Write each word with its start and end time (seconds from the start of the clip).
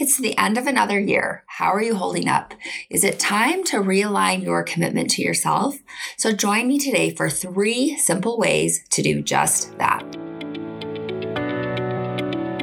It's 0.00 0.16
the 0.16 0.36
end 0.38 0.56
of 0.56 0.66
another 0.66 0.98
year. 0.98 1.44
How 1.46 1.66
are 1.74 1.82
you 1.82 1.94
holding 1.94 2.26
up? 2.26 2.54
Is 2.88 3.04
it 3.04 3.18
time 3.18 3.64
to 3.64 3.76
realign 3.76 4.42
your 4.42 4.62
commitment 4.62 5.10
to 5.10 5.22
yourself? 5.22 5.76
So 6.16 6.32
join 6.32 6.68
me 6.68 6.78
today 6.78 7.14
for 7.14 7.28
three 7.28 7.98
simple 7.98 8.38
ways 8.38 8.82
to 8.92 9.02
do 9.02 9.20
just 9.20 9.76
that. 9.76 10.02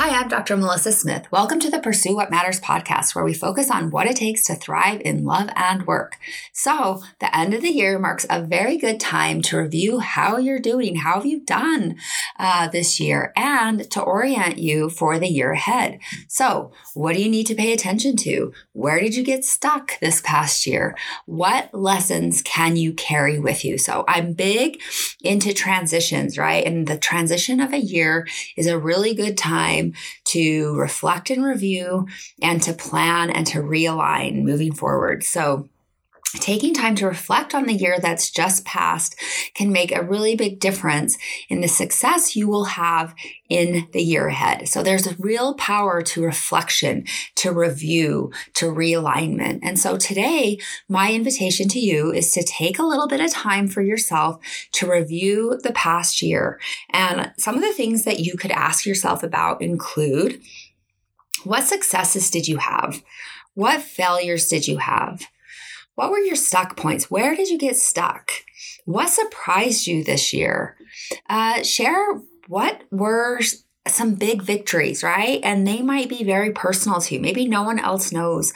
Hi, 0.00 0.16
I'm 0.16 0.28
Dr. 0.28 0.56
Melissa 0.56 0.92
Smith. 0.92 1.26
Welcome 1.32 1.58
to 1.58 1.72
the 1.72 1.80
Pursue 1.80 2.14
What 2.14 2.30
Matters 2.30 2.60
podcast, 2.60 3.16
where 3.16 3.24
we 3.24 3.34
focus 3.34 3.68
on 3.68 3.90
what 3.90 4.06
it 4.06 4.14
takes 4.14 4.44
to 4.44 4.54
thrive 4.54 5.02
in 5.04 5.24
love 5.24 5.50
and 5.56 5.88
work. 5.88 6.18
So, 6.52 7.02
the 7.18 7.36
end 7.36 7.52
of 7.52 7.62
the 7.62 7.72
year 7.72 7.98
marks 7.98 8.24
a 8.30 8.40
very 8.40 8.76
good 8.76 9.00
time 9.00 9.42
to 9.42 9.58
review 9.58 9.98
how 9.98 10.36
you're 10.36 10.60
doing, 10.60 10.94
how 10.94 11.14
have 11.14 11.26
you 11.26 11.40
done 11.40 11.96
uh, 12.38 12.68
this 12.68 13.00
year, 13.00 13.32
and 13.34 13.90
to 13.90 14.00
orient 14.00 14.58
you 14.58 14.88
for 14.88 15.18
the 15.18 15.26
year 15.26 15.50
ahead. 15.50 15.98
So, 16.28 16.70
what 16.94 17.16
do 17.16 17.20
you 17.20 17.28
need 17.28 17.48
to 17.48 17.56
pay 17.56 17.72
attention 17.72 18.14
to? 18.18 18.52
Where 18.74 19.00
did 19.00 19.16
you 19.16 19.24
get 19.24 19.44
stuck 19.44 19.98
this 19.98 20.20
past 20.20 20.64
year? 20.64 20.96
What 21.26 21.74
lessons 21.74 22.40
can 22.42 22.76
you 22.76 22.92
carry 22.92 23.40
with 23.40 23.64
you? 23.64 23.76
So, 23.78 24.04
I'm 24.06 24.32
big 24.32 24.80
into 25.24 25.52
transitions, 25.52 26.38
right? 26.38 26.64
And 26.64 26.86
the 26.86 26.98
transition 26.98 27.58
of 27.58 27.72
a 27.72 27.78
year 27.78 28.28
is 28.56 28.68
a 28.68 28.78
really 28.78 29.12
good 29.12 29.36
time 29.36 29.87
to 30.24 30.74
reflect 30.76 31.30
and 31.30 31.44
review 31.44 32.06
and 32.42 32.62
to 32.62 32.72
plan 32.72 33.30
and 33.30 33.46
to 33.48 33.58
realign 33.58 34.42
moving 34.42 34.72
forward. 34.72 35.24
So, 35.24 35.68
Taking 36.36 36.74
time 36.74 36.94
to 36.96 37.06
reflect 37.06 37.54
on 37.54 37.64
the 37.64 37.72
year 37.72 37.98
that's 37.98 38.30
just 38.30 38.66
passed 38.66 39.18
can 39.54 39.72
make 39.72 39.90
a 39.90 40.02
really 40.02 40.36
big 40.36 40.60
difference 40.60 41.16
in 41.48 41.62
the 41.62 41.68
success 41.68 42.36
you 42.36 42.46
will 42.46 42.64
have 42.64 43.14
in 43.48 43.88
the 43.92 44.02
year 44.02 44.28
ahead. 44.28 44.68
So 44.68 44.82
there's 44.82 45.06
a 45.06 45.16
real 45.18 45.54
power 45.54 46.02
to 46.02 46.22
reflection, 46.22 47.06
to 47.36 47.50
review, 47.50 48.30
to 48.54 48.66
realignment. 48.66 49.60
And 49.62 49.78
so 49.78 49.96
today, 49.96 50.58
my 50.86 51.12
invitation 51.12 51.66
to 51.68 51.80
you 51.80 52.12
is 52.12 52.30
to 52.32 52.42
take 52.42 52.78
a 52.78 52.84
little 52.84 53.08
bit 53.08 53.22
of 53.22 53.30
time 53.30 53.66
for 53.66 53.80
yourself 53.80 54.38
to 54.72 54.90
review 54.90 55.58
the 55.62 55.72
past 55.72 56.20
year. 56.20 56.60
And 56.90 57.32
some 57.38 57.54
of 57.54 57.62
the 57.62 57.72
things 57.72 58.04
that 58.04 58.20
you 58.20 58.36
could 58.36 58.50
ask 58.50 58.84
yourself 58.84 59.22
about 59.22 59.62
include 59.62 60.42
what 61.44 61.64
successes 61.64 62.30
did 62.30 62.48
you 62.48 62.58
have? 62.58 63.02
What 63.54 63.80
failures 63.80 64.48
did 64.48 64.68
you 64.68 64.76
have? 64.76 65.26
What 65.98 66.12
were 66.12 66.20
your 66.20 66.36
stuck 66.36 66.76
points? 66.76 67.10
Where 67.10 67.34
did 67.34 67.48
you 67.48 67.58
get 67.58 67.76
stuck? 67.76 68.30
What 68.84 69.08
surprised 69.10 69.88
you 69.88 70.04
this 70.04 70.32
year? 70.32 70.76
Uh, 71.28 71.64
share 71.64 72.20
what 72.46 72.84
were 72.92 73.40
some 73.86 74.14
big 74.14 74.42
victories, 74.42 75.02
right? 75.02 75.40
And 75.42 75.66
they 75.66 75.82
might 75.82 76.08
be 76.08 76.24
very 76.24 76.52
personal 76.52 77.00
to 77.00 77.14
you. 77.14 77.20
Maybe 77.20 77.46
no 77.46 77.62
one 77.62 77.78
else 77.78 78.12
knows 78.12 78.52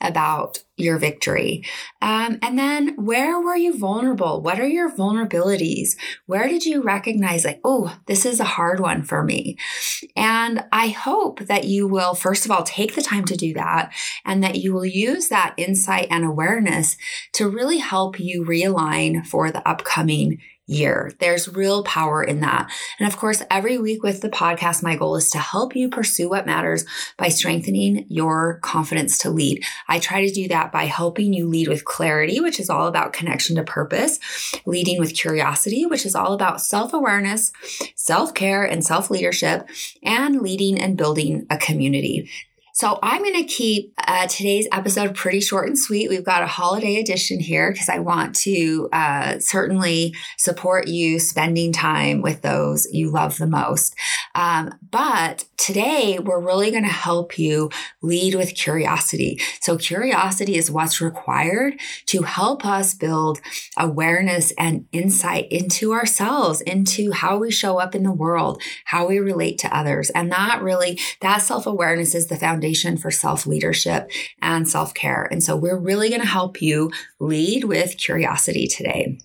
about 0.00 0.62
your 0.76 0.98
victory. 0.98 1.64
Um, 2.02 2.38
and 2.42 2.58
then 2.58 2.94
where 2.96 3.40
were 3.40 3.56
you 3.56 3.78
vulnerable? 3.78 4.42
What 4.42 4.60
are 4.60 4.68
your 4.68 4.90
vulnerabilities? 4.90 5.96
Where 6.26 6.48
did 6.48 6.66
you 6.66 6.82
recognize, 6.82 7.44
like, 7.44 7.60
oh, 7.64 7.98
this 8.06 8.26
is 8.26 8.40
a 8.40 8.44
hard 8.44 8.78
one 8.78 9.02
for 9.02 9.24
me? 9.24 9.56
And 10.14 10.64
I 10.72 10.88
hope 10.88 11.40
that 11.40 11.64
you 11.64 11.86
will, 11.88 12.14
first 12.14 12.44
of 12.44 12.50
all, 12.50 12.62
take 12.62 12.94
the 12.94 13.02
time 13.02 13.24
to 13.24 13.36
do 13.36 13.54
that 13.54 13.92
and 14.24 14.44
that 14.44 14.56
you 14.56 14.74
will 14.74 14.84
use 14.84 15.28
that 15.28 15.54
insight 15.56 16.08
and 16.10 16.24
awareness 16.24 16.96
to 17.32 17.48
really 17.48 17.78
help 17.78 18.20
you 18.20 18.44
realign 18.44 19.26
for 19.26 19.50
the 19.50 19.66
upcoming 19.66 20.38
year. 20.66 21.12
There's 21.20 21.48
real 21.48 21.84
power 21.84 22.22
in 22.22 22.40
that. 22.40 22.70
And 22.98 23.06
of 23.06 23.16
course, 23.16 23.42
every 23.50 23.78
week 23.78 24.02
with 24.02 24.20
the 24.20 24.28
podcast, 24.28 24.82
my 24.82 24.96
goal 24.96 25.16
is 25.16 25.30
to 25.30 25.38
help 25.38 25.76
you 25.76 25.88
pursue 25.88 26.28
what 26.28 26.46
matters 26.46 26.84
by 27.16 27.28
strengthening 27.28 28.04
your 28.08 28.58
confidence 28.62 29.18
to 29.18 29.30
lead. 29.30 29.62
I 29.88 30.00
try 30.00 30.26
to 30.26 30.32
do 30.32 30.48
that 30.48 30.72
by 30.72 30.84
helping 30.84 31.32
you 31.32 31.48
lead 31.48 31.68
with 31.68 31.84
clarity, 31.84 32.40
which 32.40 32.58
is 32.58 32.68
all 32.68 32.86
about 32.86 33.12
connection 33.12 33.56
to 33.56 33.62
purpose, 33.62 34.18
leading 34.66 34.98
with 34.98 35.14
curiosity, 35.14 35.86
which 35.86 36.04
is 36.04 36.14
all 36.14 36.32
about 36.32 36.60
self 36.60 36.92
awareness, 36.92 37.52
self 37.94 38.34
care, 38.34 38.64
and 38.64 38.84
self 38.84 39.10
leadership, 39.10 39.68
and 40.02 40.40
leading 40.40 40.80
and 40.80 40.96
building 40.96 41.46
a 41.48 41.56
community. 41.56 42.28
So 42.76 42.98
I'm 43.02 43.22
going 43.22 43.42
to 43.42 43.44
keep 43.44 43.94
uh, 44.06 44.26
today's 44.26 44.68
episode 44.70 45.14
pretty 45.14 45.40
short 45.40 45.66
and 45.66 45.78
sweet. 45.78 46.10
We've 46.10 46.22
got 46.22 46.42
a 46.42 46.46
holiday 46.46 47.00
edition 47.00 47.40
here 47.40 47.72
because 47.72 47.88
I 47.88 48.00
want 48.00 48.36
to 48.40 48.90
uh, 48.92 49.38
certainly 49.38 50.14
support 50.36 50.86
you 50.86 51.18
spending 51.18 51.72
time 51.72 52.20
with 52.20 52.42
those 52.42 52.86
you 52.92 53.10
love 53.10 53.38
the 53.38 53.46
most. 53.46 53.96
Um, 54.34 54.74
but 54.90 55.46
today 55.56 56.18
we're 56.18 56.38
really 56.38 56.70
going 56.70 56.82
to 56.82 56.90
help 56.90 57.38
you 57.38 57.70
lead 58.02 58.34
with 58.34 58.54
curiosity. 58.54 59.40
So 59.62 59.78
curiosity 59.78 60.56
is 60.56 60.70
what's 60.70 61.00
required 61.00 61.80
to 62.08 62.24
help 62.24 62.66
us 62.66 62.92
build 62.92 63.40
awareness 63.78 64.52
and 64.58 64.84
insight 64.92 65.50
into 65.50 65.94
ourselves, 65.94 66.60
into 66.60 67.12
how 67.12 67.38
we 67.38 67.50
show 67.50 67.78
up 67.78 67.94
in 67.94 68.02
the 68.02 68.12
world, 68.12 68.60
how 68.84 69.06
we 69.06 69.18
relate 69.18 69.56
to 69.60 69.74
others. 69.74 70.10
And 70.10 70.30
that 70.30 70.60
really, 70.60 71.00
that 71.22 71.38
self 71.38 71.66
awareness 71.66 72.14
is 72.14 72.26
the 72.26 72.36
foundation 72.36 72.65
foundation 72.66 72.96
for 72.96 73.10
self 73.10 73.46
leadership 73.46 74.10
and 74.42 74.68
self 74.68 74.92
care. 74.94 75.28
And 75.30 75.42
so 75.42 75.56
we're 75.56 75.78
really 75.78 76.08
going 76.08 76.20
to 76.20 76.26
help 76.26 76.60
you 76.60 76.90
lead 77.20 77.64
with 77.64 77.96
curiosity 77.96 78.66
today. 78.66 79.18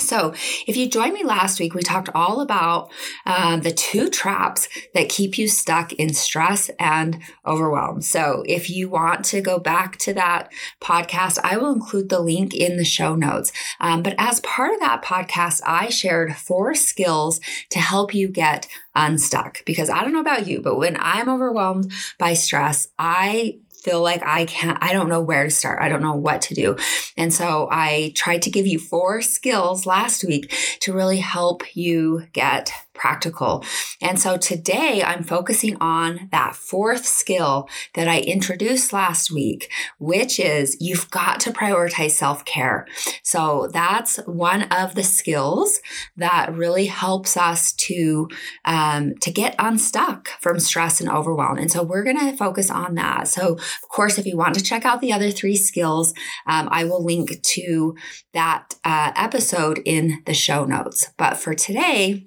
So, 0.00 0.34
if 0.66 0.76
you 0.76 0.88
joined 0.88 1.14
me 1.14 1.24
last 1.24 1.60
week, 1.60 1.74
we 1.74 1.82
talked 1.82 2.08
all 2.14 2.40
about 2.40 2.90
uh, 3.26 3.56
the 3.58 3.72
two 3.72 4.08
traps 4.08 4.68
that 4.94 5.08
keep 5.08 5.38
you 5.38 5.48
stuck 5.48 5.92
in 5.92 6.14
stress 6.14 6.70
and 6.78 7.20
overwhelm. 7.46 8.02
So, 8.02 8.42
if 8.46 8.70
you 8.70 8.88
want 8.88 9.24
to 9.26 9.40
go 9.40 9.58
back 9.58 9.96
to 9.98 10.14
that 10.14 10.50
podcast, 10.80 11.38
I 11.44 11.56
will 11.56 11.72
include 11.72 12.08
the 12.08 12.20
link 12.20 12.54
in 12.54 12.76
the 12.76 12.84
show 12.84 13.14
notes. 13.14 13.52
Um, 13.80 14.02
but 14.02 14.14
as 14.18 14.40
part 14.40 14.74
of 14.74 14.80
that 14.80 15.02
podcast, 15.02 15.60
I 15.66 15.88
shared 15.88 16.36
four 16.36 16.74
skills 16.74 17.40
to 17.70 17.78
help 17.78 18.14
you 18.14 18.28
get 18.28 18.66
unstuck 18.94 19.64
because 19.64 19.90
I 19.90 20.02
don't 20.02 20.12
know 20.12 20.20
about 20.20 20.46
you, 20.46 20.60
but 20.60 20.76
when 20.76 20.96
I'm 20.98 21.28
overwhelmed 21.28 21.92
by 22.18 22.34
stress, 22.34 22.88
I 22.98 23.58
feel 23.82 24.02
like 24.02 24.22
I 24.22 24.46
can't, 24.46 24.78
I 24.80 24.92
don't 24.92 25.08
know 25.08 25.20
where 25.20 25.44
to 25.44 25.50
start. 25.50 25.82
I 25.82 25.88
don't 25.88 26.02
know 26.02 26.14
what 26.14 26.42
to 26.42 26.54
do. 26.54 26.76
And 27.16 27.32
so 27.32 27.68
I 27.70 28.12
tried 28.14 28.42
to 28.42 28.50
give 28.50 28.66
you 28.66 28.78
four 28.78 29.22
skills 29.22 29.86
last 29.86 30.24
week 30.24 30.52
to 30.80 30.92
really 30.92 31.18
help 31.18 31.62
you 31.74 32.26
get 32.32 32.72
practical. 33.00 33.64
And 34.02 34.20
so 34.20 34.36
today 34.36 35.02
I'm 35.02 35.24
focusing 35.24 35.76
on 35.80 36.28
that 36.32 36.54
fourth 36.54 37.06
skill 37.06 37.68
that 37.94 38.06
I 38.08 38.20
introduced 38.20 38.92
last 38.92 39.30
week, 39.30 39.72
which 39.98 40.38
is 40.38 40.76
you've 40.80 41.10
got 41.10 41.40
to 41.40 41.50
prioritize 41.50 42.10
self 42.10 42.44
care. 42.44 42.86
So 43.22 43.70
that's 43.72 44.18
one 44.26 44.64
of 44.64 44.94
the 44.94 45.02
skills 45.02 45.80
that 46.18 46.54
really 46.54 46.86
helps 46.86 47.38
us 47.38 47.72
to, 47.72 48.28
um, 48.66 49.14
to 49.22 49.30
get 49.30 49.54
unstuck 49.58 50.28
from 50.40 50.60
stress 50.60 51.00
and 51.00 51.08
overwhelm. 51.08 51.56
And 51.56 51.70
so 51.70 51.82
we're 51.82 52.04
going 52.04 52.18
to 52.18 52.36
focus 52.36 52.70
on 52.70 52.96
that. 52.96 53.28
So 53.28 53.54
of 53.54 53.88
course, 53.88 54.18
if 54.18 54.26
you 54.26 54.36
want 54.36 54.56
to 54.56 54.62
check 54.62 54.84
out 54.84 55.00
the 55.00 55.12
other 55.12 55.30
three 55.30 55.56
skills, 55.56 56.12
um, 56.46 56.68
I 56.70 56.84
will 56.84 57.02
link 57.02 57.42
to 57.42 57.96
that 58.34 58.74
uh, 58.84 59.12
episode 59.16 59.80
in 59.86 60.22
the 60.26 60.34
show 60.34 60.66
notes. 60.66 61.12
But 61.16 61.38
for 61.38 61.54
today, 61.54 62.26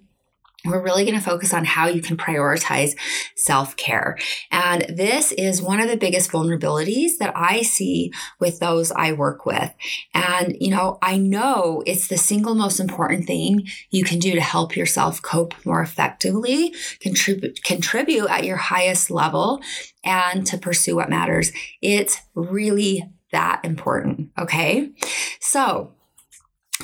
we're 0.66 0.82
really 0.82 1.04
going 1.04 1.18
to 1.18 1.24
focus 1.24 1.54
on 1.54 1.66
how 1.66 1.88
you 1.88 2.02
can 2.02 2.18
prioritize 2.18 2.96
self 3.36 3.76
care. 3.76 4.18
And 4.52 4.86
this 4.90 5.32
is 5.34 5.62
one 5.62 5.80
of 5.80 5.90
the 5.90 5.98
biggest 5.98 6.32
vulnerabilities 6.32 7.18
that 7.20 7.34
I 7.36 7.62
see 7.62 8.12
with 8.40 8.60
those 8.60 8.92
I 8.92 9.12
work 9.12 9.46
with. 9.46 9.74
And, 10.14 10.56
you 10.60 10.70
know, 10.70 11.00
I 11.02 11.18
know 11.18 11.84
it's 11.86 12.08
the 12.08 12.18
single 12.18 12.56
most 12.56 12.80
important 12.80 13.28
thing 13.28 13.68
you 13.92 14.04
can 14.04 14.20
do 14.20 14.34
to 14.34 14.42
help 14.42 14.76
yourself 14.76 15.22
cope 15.22 15.54
more 15.66 15.82
effectively, 15.82 16.74
contribute, 17.00 17.64
contribute 17.64 18.30
at 18.30 18.46
your 18.46 18.58
highest 18.58 19.12
level, 19.12 19.62
and 20.04 20.46
to 20.48 20.58
pursue 20.58 20.96
what 20.96 21.10
matters. 21.10 21.52
It's 21.82 22.22
really 22.36 23.04
that 23.32 23.62
important. 23.64 24.30
Okay. 24.40 24.92
So, 25.40 25.94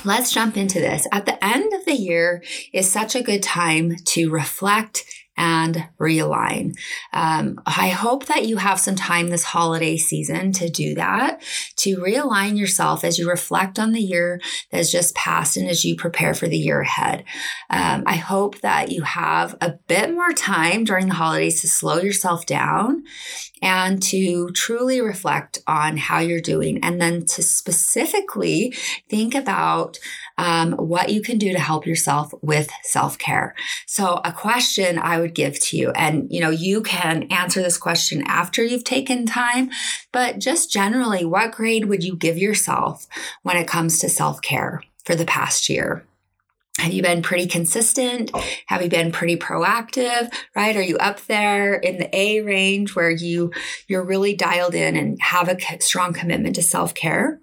Let's 0.05 0.31
jump 0.31 0.55
into 0.55 0.79
this. 0.79 1.05
At 1.11 1.25
the 1.25 1.43
end 1.43 1.73
of 1.73 1.83
the 1.85 1.93
year 1.93 2.41
is 2.71 2.89
such 2.89 3.15
a 3.15 3.23
good 3.23 3.43
time 3.43 3.97
to 3.97 4.29
reflect 4.29 5.03
and 5.39 5.87
realign. 5.97 6.73
Um, 7.13 7.61
I 7.65 7.89
hope 7.89 8.25
that 8.25 8.45
you 8.45 8.57
have 8.57 8.79
some 8.79 8.95
time 8.95 9.29
this 9.29 9.45
holiday 9.45 9.95
season 9.95 10.51
to 10.53 10.69
do 10.69 10.93
that, 10.95 11.41
to 11.77 11.95
realign 11.95 12.59
yourself 12.59 13.05
as 13.05 13.17
you 13.17 13.27
reflect 13.27 13.79
on 13.79 13.93
the 13.93 14.01
year 14.01 14.41
that's 14.69 14.91
just 14.91 15.15
passed 15.15 15.55
and 15.55 15.69
as 15.69 15.85
you 15.85 15.95
prepare 15.95 16.33
for 16.33 16.47
the 16.47 16.57
year 16.57 16.81
ahead. 16.81 17.23
Um, 17.69 18.03
I 18.05 18.17
hope 18.17 18.59
that 18.59 18.91
you 18.91 19.03
have 19.03 19.55
a 19.61 19.71
bit 19.87 20.13
more 20.13 20.33
time 20.33 20.83
during 20.83 21.07
the 21.07 21.15
holidays 21.15 21.61
to 21.61 21.69
slow 21.69 21.99
yourself 21.99 22.45
down 22.45 23.03
and 23.61 24.03
to 24.03 24.49
truly 24.51 24.99
reflect 24.99 25.59
on 25.67 25.95
how 25.95 26.19
you're 26.19 26.41
doing 26.41 26.83
and 26.83 27.01
then 27.01 27.25
to 27.25 27.41
specifically 27.41 28.73
think 29.09 29.33
about 29.33 29.99
um, 30.39 30.71
what 30.73 31.09
you 31.09 31.21
can 31.21 31.37
do 31.37 31.51
to 31.51 31.59
help 31.59 31.85
yourself 31.85 32.33
with 32.41 32.69
self-care 32.83 33.53
so 33.85 34.21
a 34.23 34.31
question 34.31 34.97
i 34.97 35.19
would 35.19 35.35
give 35.35 35.59
to 35.59 35.77
you 35.77 35.91
and 35.91 36.31
you 36.31 36.39
know 36.39 36.49
you 36.49 36.81
can 36.81 37.23
answer 37.23 37.61
this 37.61 37.77
question 37.77 38.23
after 38.25 38.63
you've 38.63 38.85
taken 38.85 39.25
time 39.25 39.69
but 40.11 40.39
just 40.39 40.71
generally 40.71 41.25
what 41.25 41.51
grade 41.51 41.85
would 41.85 42.03
you 42.03 42.15
give 42.15 42.37
yourself 42.37 43.05
when 43.43 43.57
it 43.57 43.67
comes 43.67 43.99
to 43.99 44.07
self-care 44.07 44.81
for 45.03 45.13
the 45.13 45.25
past 45.25 45.67
year 45.67 46.05
have 46.77 46.93
you 46.93 47.01
been 47.01 47.21
pretty 47.21 47.45
consistent? 47.45 48.31
Have 48.67 48.81
you 48.81 48.87
been 48.87 49.11
pretty 49.11 49.35
proactive? 49.35 50.33
Right? 50.55 50.77
Are 50.77 50.81
you 50.81 50.97
up 50.97 51.19
there 51.25 51.75
in 51.75 51.97
the 51.97 52.15
A 52.15 52.39
range 52.39 52.95
where 52.95 53.09
you 53.09 53.51
you're 53.89 54.05
really 54.05 54.33
dialed 54.33 54.75
in 54.75 54.95
and 54.95 55.21
have 55.21 55.49
a 55.49 55.57
strong 55.81 56.13
commitment 56.13 56.55
to 56.55 56.63
self-care? 56.63 57.41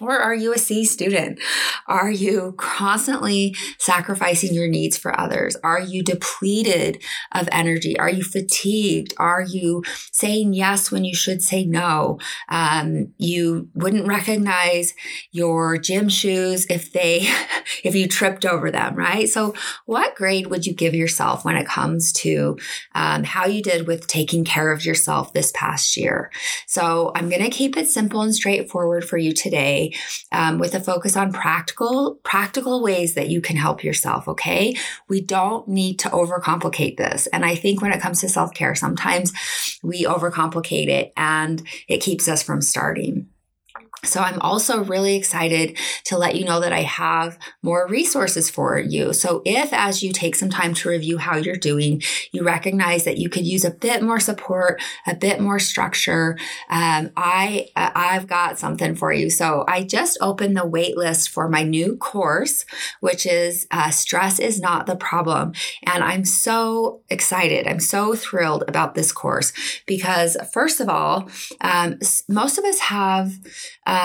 Or 0.00 0.18
are 0.18 0.34
you 0.34 0.52
a 0.52 0.58
C 0.58 0.84
student? 0.84 1.38
Are 1.86 2.10
you 2.10 2.54
constantly 2.58 3.54
sacrificing 3.78 4.52
your 4.52 4.68
needs 4.68 4.96
for 4.96 5.18
others? 5.18 5.56
Are 5.62 5.80
you 5.80 6.02
depleted 6.02 7.02
of 7.32 7.48
energy? 7.50 7.98
Are 7.98 8.10
you 8.10 8.22
fatigued? 8.22 9.14
Are 9.18 9.42
you 9.42 9.82
saying 10.12 10.52
yes 10.52 10.90
when 10.90 11.04
you 11.04 11.14
should 11.14 11.42
say 11.42 11.64
no? 11.64 12.18
Um, 12.48 13.14
you 13.16 13.68
wouldn't 13.74 14.06
recognize 14.06 14.94
your 15.30 15.78
gym 15.78 16.08
shoes 16.08 16.66
if 16.68 16.92
they, 16.92 17.28
if 17.84 17.94
you 17.94 18.06
tripped 18.06 18.44
over 18.44 18.70
them, 18.70 18.96
right? 18.96 19.28
So, 19.28 19.54
what 19.86 20.14
grade 20.14 20.48
would 20.48 20.66
you 20.66 20.74
give 20.74 20.94
yourself 20.94 21.44
when 21.44 21.56
it 21.56 21.66
comes 21.66 22.12
to 22.14 22.58
um, 22.94 23.24
how 23.24 23.46
you 23.46 23.62
did 23.62 23.86
with 23.86 24.06
taking 24.06 24.44
care 24.44 24.72
of 24.72 24.84
yourself 24.84 25.32
this 25.32 25.52
past 25.54 25.96
year? 25.96 26.30
So, 26.66 27.12
I'm 27.14 27.30
going 27.30 27.42
to 27.42 27.50
keep 27.50 27.76
it 27.76 27.88
simple 27.88 28.20
and 28.20 28.34
straightforward 28.34 29.04
for 29.04 29.16
you 29.16 29.32
today 29.32 29.85
um, 30.32 30.58
with 30.58 30.74
a 30.74 30.80
focus 30.80 31.16
on 31.16 31.32
practical, 31.32 32.16
practical 32.22 32.82
ways 32.82 33.14
that 33.14 33.28
you 33.28 33.40
can 33.40 33.56
help 33.56 33.84
yourself. 33.84 34.28
Okay. 34.28 34.76
We 35.08 35.20
don't 35.20 35.68
need 35.68 35.98
to 36.00 36.08
overcomplicate 36.10 36.96
this. 36.96 37.26
And 37.28 37.44
I 37.44 37.54
think 37.54 37.82
when 37.82 37.92
it 37.92 38.00
comes 38.00 38.20
to 38.20 38.28
self 38.28 38.54
care, 38.54 38.74
sometimes 38.74 39.32
we 39.82 40.04
overcomplicate 40.04 40.88
it 40.88 41.12
and 41.16 41.62
it 41.88 41.98
keeps 41.98 42.28
us 42.28 42.42
from 42.42 42.60
starting. 42.60 43.28
So 44.06 44.20
I'm 44.20 44.40
also 44.40 44.84
really 44.84 45.16
excited 45.16 45.78
to 46.04 46.16
let 46.16 46.36
you 46.36 46.44
know 46.44 46.60
that 46.60 46.72
I 46.72 46.82
have 46.82 47.38
more 47.62 47.86
resources 47.88 48.48
for 48.48 48.78
you. 48.78 49.12
So 49.12 49.42
if 49.44 49.72
as 49.72 50.02
you 50.02 50.12
take 50.12 50.36
some 50.36 50.50
time 50.50 50.74
to 50.74 50.88
review 50.88 51.18
how 51.18 51.36
you're 51.36 51.56
doing, 51.56 52.02
you 52.32 52.44
recognize 52.44 53.04
that 53.04 53.18
you 53.18 53.28
could 53.28 53.46
use 53.46 53.64
a 53.64 53.70
bit 53.70 54.02
more 54.02 54.20
support, 54.20 54.80
a 55.06 55.14
bit 55.14 55.40
more 55.40 55.58
structure, 55.58 56.38
um, 56.70 57.10
I 57.16 57.68
uh, 57.76 57.90
I've 57.94 58.26
got 58.26 58.58
something 58.58 58.94
for 58.94 59.12
you. 59.12 59.30
So 59.30 59.64
I 59.68 59.82
just 59.82 60.18
opened 60.20 60.56
the 60.56 60.62
waitlist 60.62 61.28
for 61.28 61.48
my 61.48 61.62
new 61.62 61.96
course, 61.96 62.64
which 63.00 63.26
is 63.26 63.66
uh, 63.70 63.90
stress 63.90 64.38
is 64.38 64.60
not 64.60 64.86
the 64.86 64.96
problem, 64.96 65.52
and 65.84 66.02
I'm 66.04 66.24
so 66.24 67.02
excited. 67.08 67.66
I'm 67.66 67.80
so 67.80 68.14
thrilled 68.14 68.64
about 68.68 68.94
this 68.94 69.12
course 69.12 69.52
because 69.86 70.36
first 70.52 70.80
of 70.80 70.88
all, 70.88 71.28
um, 71.60 71.98
most 72.28 72.58
of 72.58 72.64
us 72.64 72.78
have 72.80 73.32
um, 73.86 73.95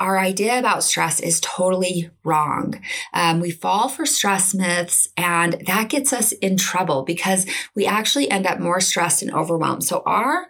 our 0.00 0.18
idea 0.18 0.58
about 0.58 0.84
stress 0.84 1.20
is 1.20 1.40
totally 1.40 2.10
wrong. 2.24 2.80
Um, 3.12 3.40
we 3.40 3.50
fall 3.50 3.88
for 3.88 4.06
stress 4.06 4.54
myths, 4.54 5.08
and 5.16 5.62
that 5.66 5.88
gets 5.88 6.12
us 6.12 6.32
in 6.32 6.56
trouble 6.56 7.02
because 7.02 7.46
we 7.74 7.86
actually 7.86 8.30
end 8.30 8.46
up 8.46 8.60
more 8.60 8.80
stressed 8.80 9.22
and 9.22 9.32
overwhelmed. 9.32 9.84
So, 9.84 10.02
our 10.06 10.46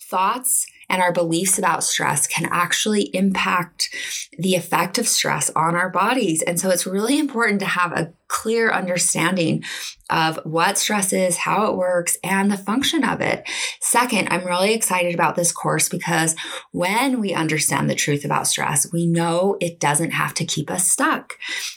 thoughts 0.00 0.66
and 0.90 1.00
our 1.00 1.12
beliefs 1.12 1.56
about 1.56 1.84
stress 1.84 2.26
can 2.26 2.48
actually 2.50 3.04
impact 3.14 3.94
the 4.36 4.56
effect 4.56 4.98
of 4.98 5.06
stress 5.06 5.48
on 5.50 5.76
our 5.76 5.88
bodies. 5.88 6.42
And 6.42 6.58
so 6.58 6.68
it's 6.68 6.86
really 6.86 7.18
important 7.18 7.60
to 7.60 7.66
have 7.66 7.92
a 7.92 8.12
clear 8.30 8.70
understanding 8.70 9.62
of 10.08 10.38
what 10.44 10.78
stress 10.78 11.12
is, 11.12 11.36
how 11.36 11.66
it 11.66 11.76
works, 11.76 12.16
and 12.24 12.50
the 12.50 12.56
function 12.56 13.04
of 13.04 13.20
it. 13.20 13.48
Second, 13.80 14.28
I'm 14.30 14.44
really 14.44 14.72
excited 14.72 15.14
about 15.14 15.36
this 15.36 15.52
course 15.52 15.88
because 15.88 16.34
when 16.72 17.20
we 17.20 17.34
understand 17.34 17.90
the 17.90 17.94
truth 17.94 18.24
about 18.24 18.46
stress, 18.46 18.90
we 18.92 19.06
know 19.06 19.56
it 19.60 19.78
doesn't 19.78 20.12
have 20.12 20.34
to 20.34 20.44
keep 20.44 20.70
us 20.70 20.90
stuck. 20.90 21.34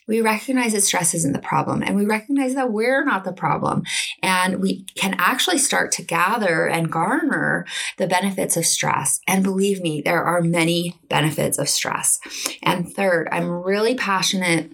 We 0.08 0.22
recognize 0.22 0.74
that 0.74 0.82
stress 0.82 1.14
isn't 1.14 1.34
the 1.34 1.40
problem, 1.40 1.84
and 1.84 1.96
we 1.96 2.06
recognize 2.06 2.56
that 2.56 2.72
we're 2.72 3.04
not 3.04 3.24
the 3.24 3.34
problem. 3.34 3.84
And 4.22 4.62
we 4.62 4.86
can 4.96 5.16
actually 5.18 5.58
start 5.58 5.92
to 5.94 6.04
gather 6.04 6.68
and 6.68 6.92
garner 6.92 7.66
the 7.98 8.08
benefits 8.08 8.58
of 8.58 8.66
stress. 8.66 9.20
And 9.28 9.44
believe 9.44 9.82
me, 9.82 10.02
there 10.02 10.24
are 10.24 10.42
many 10.42 10.96
benefits 11.10 11.58
of 11.58 11.70
stress. 11.70 12.20
And 12.62 12.92
third, 12.94 13.28
I'm 13.32 13.50
really 13.50 13.96
passionate 13.96 14.72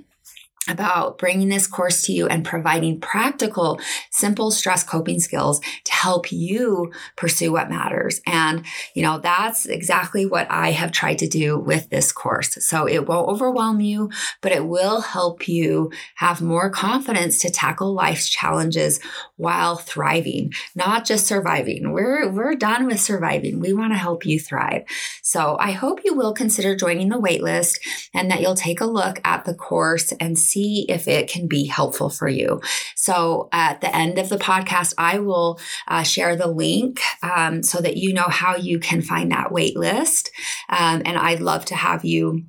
about 0.67 1.17
bringing 1.17 1.49
this 1.49 1.67
course 1.67 2.03
to 2.03 2.11
you 2.11 2.27
and 2.27 2.45
providing 2.45 2.99
practical, 2.99 3.79
simple 4.11 4.51
stress 4.51 4.83
coping 4.83 5.19
skills 5.19 5.61
to 5.83 5.91
help 5.93 6.31
you 6.31 6.91
pursue 7.15 7.51
what 7.51 7.69
matters. 7.69 8.21
And, 8.25 8.65
you 8.93 9.01
know, 9.01 9.19
that's 9.19 9.65
exactly 9.65 10.25
what 10.25 10.47
I 10.51 10.71
have 10.71 10.91
tried 10.91 11.19
to 11.19 11.27
do 11.27 11.57
with 11.57 11.89
this 11.89 12.11
course. 12.11 12.57
So 12.65 12.87
it 12.87 13.07
won't 13.07 13.29
overwhelm 13.29 13.79
you, 13.79 14.09
but 14.41 14.51
it 14.51 14.65
will 14.65 15.01
help 15.01 15.47
you 15.47 15.91
have 16.15 16.41
more 16.41 16.69
confidence 16.69 17.39
to 17.39 17.49
tackle 17.49 17.93
life's 17.93 18.29
challenges 18.29 18.99
while 19.39 19.77
thriving, 19.77 20.51
not 20.75 21.05
just 21.05 21.25
surviving. 21.25 21.93
We're, 21.93 22.29
we're 22.29 22.55
done 22.55 22.87
with 22.87 22.99
surviving. 22.99 23.61
We 23.61 23.71
want 23.71 23.93
to 23.93 23.97
help 23.97 24.25
you 24.25 24.37
thrive. 24.37 24.83
So 25.23 25.55
I 25.57 25.71
hope 25.71 26.01
you 26.03 26.13
will 26.13 26.33
consider 26.33 26.75
joining 26.75 27.07
the 27.07 27.21
waitlist 27.21 27.79
and 28.13 28.29
that 28.29 28.41
you'll 28.41 28.55
take 28.55 28.81
a 28.81 28.85
look 28.85 29.21
at 29.23 29.45
the 29.45 29.53
course 29.53 30.11
and 30.19 30.37
see 30.37 30.85
if 30.89 31.07
it 31.07 31.29
can 31.29 31.47
be 31.47 31.67
helpful 31.67 32.09
for 32.09 32.27
you. 32.27 32.59
So 32.97 33.47
at 33.53 33.79
the 33.79 33.95
end 33.95 34.19
of 34.19 34.27
the 34.27 34.37
podcast, 34.37 34.93
I 34.97 35.19
will 35.19 35.57
uh, 35.87 36.03
share 36.03 36.35
the 36.35 36.47
link 36.47 36.99
um, 37.23 37.63
so 37.63 37.79
that 37.79 37.95
you 37.95 38.13
know 38.13 38.27
how 38.27 38.57
you 38.57 38.77
can 38.77 39.01
find 39.01 39.31
that 39.31 39.53
wait 39.53 39.77
list. 39.77 40.31
Um, 40.67 41.01
and 41.05 41.17
I'd 41.17 41.39
love 41.39 41.63
to 41.65 41.75
have 41.75 42.03
you 42.03 42.43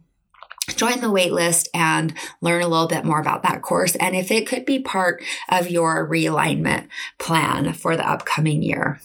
join 0.69 1.01
the 1.01 1.09
waitlist 1.09 1.69
and 1.75 2.15
learn 2.41 2.63
a 2.63 2.69
little 2.69 2.87
bit 2.87 3.05
more 3.05 3.21
about 3.21 3.43
that 3.43 3.63
course 3.63 3.97
and 3.97 4.15
if 4.15 4.31
it 4.31 4.47
could 4.47 4.65
be 4.65 4.79
part 4.79 5.23
of 5.49 5.71
your 5.71 6.09
realignment 6.09 6.87
plan 7.19 7.73
for 7.73 7.97
the 7.97 8.09
upcoming 8.09 8.63
year. 8.63 9.01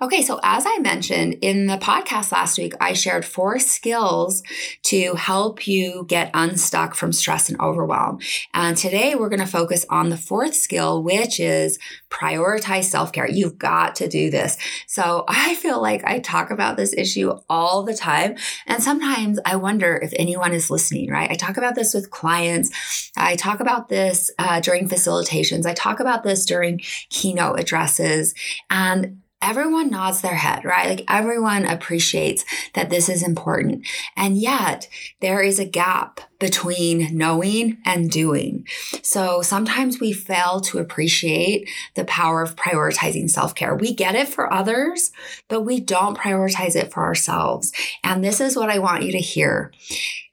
Okay, 0.00 0.22
so 0.22 0.40
as 0.42 0.64
I 0.66 0.78
mentioned 0.80 1.38
in 1.40 1.66
the 1.66 1.78
podcast 1.78 2.32
last 2.32 2.58
week, 2.58 2.74
I 2.80 2.92
shared 2.92 3.24
four 3.24 3.58
skills 3.58 4.42
to 4.84 5.14
help 5.14 5.66
you 5.66 6.04
get 6.08 6.30
unstuck 6.34 6.94
from 6.94 7.12
stress 7.12 7.48
and 7.48 7.60
overwhelm. 7.60 8.18
And 8.54 8.76
today 8.76 9.14
we're 9.14 9.28
going 9.28 9.40
to 9.40 9.46
focus 9.46 9.86
on 9.88 10.10
the 10.10 10.16
fourth 10.16 10.54
skill, 10.54 11.02
which 11.02 11.40
is 11.40 11.78
prioritize 12.10 12.84
self 12.84 13.12
care. 13.12 13.28
You've 13.28 13.58
got 13.58 13.96
to 13.96 14.08
do 14.08 14.30
this. 14.30 14.56
So 14.86 15.24
I 15.28 15.54
feel 15.54 15.80
like 15.80 16.04
I 16.04 16.18
talk 16.18 16.50
about 16.50 16.76
this 16.76 16.92
issue 16.92 17.32
all 17.48 17.82
the 17.82 17.94
time. 17.94 18.36
And 18.66 18.82
sometimes 18.82 19.38
I 19.44 19.56
wonder 19.56 19.96
if 19.96 20.12
anyone 20.16 20.52
is 20.52 20.70
listening, 20.70 21.10
right? 21.10 21.30
I 21.30 21.34
talk 21.34 21.56
about 21.56 21.74
this 21.74 21.94
with 21.94 22.10
clients. 22.10 23.10
I 23.16 23.36
talk 23.36 23.60
about 23.60 23.88
this 23.88 24.30
uh, 24.38 24.60
during 24.60 24.88
facilitations. 24.88 25.66
I 25.66 25.74
talk 25.74 26.00
about 26.00 26.22
this 26.22 26.44
during 26.44 26.80
keynote 27.08 27.58
addresses. 27.58 28.34
And 28.70 29.21
everyone 29.42 29.90
nods 29.90 30.20
their 30.20 30.36
head, 30.36 30.64
right? 30.64 30.88
Like 30.88 31.04
everyone 31.08 31.66
appreciates 31.66 32.44
that 32.74 32.88
this 32.88 33.08
is 33.08 33.22
important. 33.22 33.86
And 34.16 34.38
yet 34.38 34.88
there 35.20 35.42
is 35.42 35.58
a 35.58 35.64
gap 35.64 36.20
between 36.38 37.16
knowing 37.16 37.78
and 37.84 38.10
doing. 38.10 38.66
So 39.02 39.42
sometimes 39.42 40.00
we 40.00 40.12
fail 40.12 40.60
to 40.62 40.78
appreciate 40.78 41.68
the 41.94 42.04
power 42.04 42.42
of 42.42 42.56
prioritizing 42.56 43.28
self 43.28 43.54
care. 43.54 43.74
We 43.74 43.94
get 43.94 44.14
it 44.14 44.28
for 44.28 44.52
others, 44.52 45.10
but 45.48 45.62
we 45.62 45.80
don't 45.80 46.16
prioritize 46.16 46.76
it 46.76 46.92
for 46.92 47.02
ourselves. 47.02 47.72
And 48.02 48.24
this 48.24 48.40
is 48.40 48.56
what 48.56 48.70
I 48.70 48.78
want 48.78 49.02
you 49.02 49.12
to 49.12 49.18
hear 49.18 49.72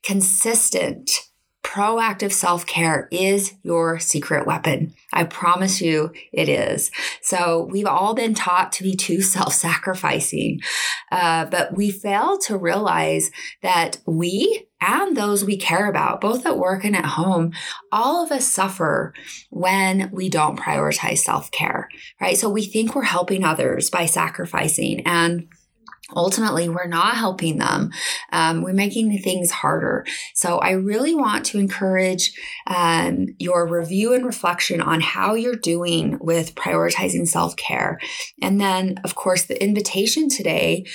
consistent 0.03 1.28
proactive 1.63 2.31
self 2.31 2.65
care 2.65 3.07
is 3.11 3.53
your 3.63 3.99
secret 3.99 4.47
weapon. 4.47 4.93
I 5.13 5.23
promise 5.25 5.81
you 5.81 6.11
it 6.31 6.49
is. 6.49 6.91
So 7.21 7.67
we've 7.69 7.85
all 7.85 8.13
been 8.13 8.33
taught 8.33 8.71
to 8.73 8.83
be 8.83 8.95
too 8.95 9.21
self 9.21 9.53
sacrificing, 9.53 10.61
uh, 11.11 11.45
but 11.45 11.75
we 11.75 11.91
fail 11.91 12.37
to 12.39 12.57
realize 12.57 13.31
that 13.61 13.99
we 14.05 14.67
and 14.81 15.17
those 15.17 15.43
we 15.43 15.57
care 15.57 15.89
about, 15.89 16.21
both 16.21 16.45
at 16.45 16.57
work 16.57 16.85
and 16.85 16.95
at 16.95 17.05
home, 17.05 17.51
all 17.91 18.23
of 18.23 18.31
us 18.31 18.47
suffer 18.47 19.13
when 19.49 20.09
we 20.13 20.29
don't 20.29 20.57
prioritize 20.57 21.19
self 21.19 21.51
care, 21.51 21.89
right? 22.21 22.37
So 22.37 22.49
we 22.49 22.63
think 22.63 22.95
we're 22.95 23.03
helping 23.03 23.43
others 23.43 23.89
by 23.89 24.05
sacrificing 24.05 25.01
and 25.05 25.47
ultimately 26.15 26.69
we're 26.69 26.87
not 26.87 27.15
helping 27.15 27.57
them 27.57 27.91
um, 28.31 28.61
we're 28.61 28.73
making 28.73 29.17
things 29.19 29.51
harder 29.51 30.05
so 30.33 30.57
i 30.59 30.71
really 30.71 31.15
want 31.15 31.45
to 31.45 31.59
encourage 31.59 32.33
um, 32.67 33.27
your 33.37 33.67
review 33.67 34.13
and 34.13 34.25
reflection 34.25 34.81
on 34.81 35.01
how 35.01 35.33
you're 35.33 35.55
doing 35.55 36.17
with 36.19 36.55
prioritizing 36.55 37.27
self-care 37.27 37.99
and 38.41 38.59
then 38.59 38.95
of 39.03 39.15
course 39.15 39.45
the 39.45 39.61
invitation 39.61 40.29
today 40.29 40.85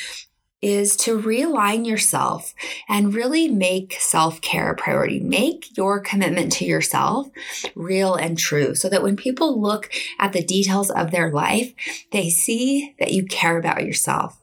is 0.65 0.97
to 0.97 1.21
realign 1.21 1.87
yourself 1.87 2.55
and 2.89 3.15
really 3.15 3.49
make 3.49 3.97
self 4.01 4.41
care 4.41 4.71
a 4.71 4.75
priority. 4.75 5.21
Make 5.21 5.77
your 5.77 6.01
commitment 6.01 6.53
to 6.53 6.65
yourself 6.65 7.29
real 7.75 8.15
and 8.15 8.39
true 8.39 8.75
so 8.75 8.89
that 8.89 9.03
when 9.03 9.15
people 9.15 9.61
look 9.61 9.93
at 10.19 10.33
the 10.33 10.43
details 10.43 10.91
of 10.91 11.11
their 11.11 11.31
life, 11.31 11.75
they 12.13 12.31
see 12.31 12.95
that 12.99 13.13
you 13.13 13.27
care 13.27 13.59
about 13.59 13.85
yourself. 13.85 14.41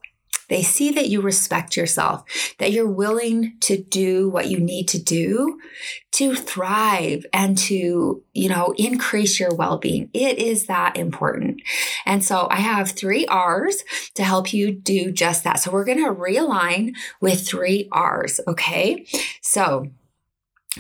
They 0.51 0.63
see 0.63 0.91
that 0.91 1.07
you 1.07 1.21
respect 1.21 1.77
yourself, 1.77 2.25
that 2.59 2.73
you're 2.73 2.91
willing 2.91 3.53
to 3.61 3.81
do 3.81 4.27
what 4.27 4.49
you 4.49 4.59
need 4.59 4.89
to 4.89 5.01
do 5.01 5.61
to 6.11 6.35
thrive 6.35 7.25
and 7.31 7.57
to, 7.57 8.21
you 8.33 8.49
know, 8.49 8.73
increase 8.77 9.39
your 9.39 9.55
well-being. 9.55 10.09
It 10.13 10.39
is 10.39 10.65
that 10.65 10.97
important. 10.97 11.61
And 12.05 12.21
so 12.21 12.49
I 12.51 12.57
have 12.57 12.91
three 12.91 13.25
R's 13.27 13.85
to 14.15 14.25
help 14.25 14.53
you 14.53 14.73
do 14.73 15.09
just 15.13 15.45
that. 15.45 15.61
So 15.61 15.71
we're 15.71 15.85
going 15.85 16.03
to 16.03 16.13
realign 16.13 16.95
with 17.21 17.47
three 17.47 17.87
R's. 17.93 18.41
Okay. 18.45 19.05
So 19.39 19.87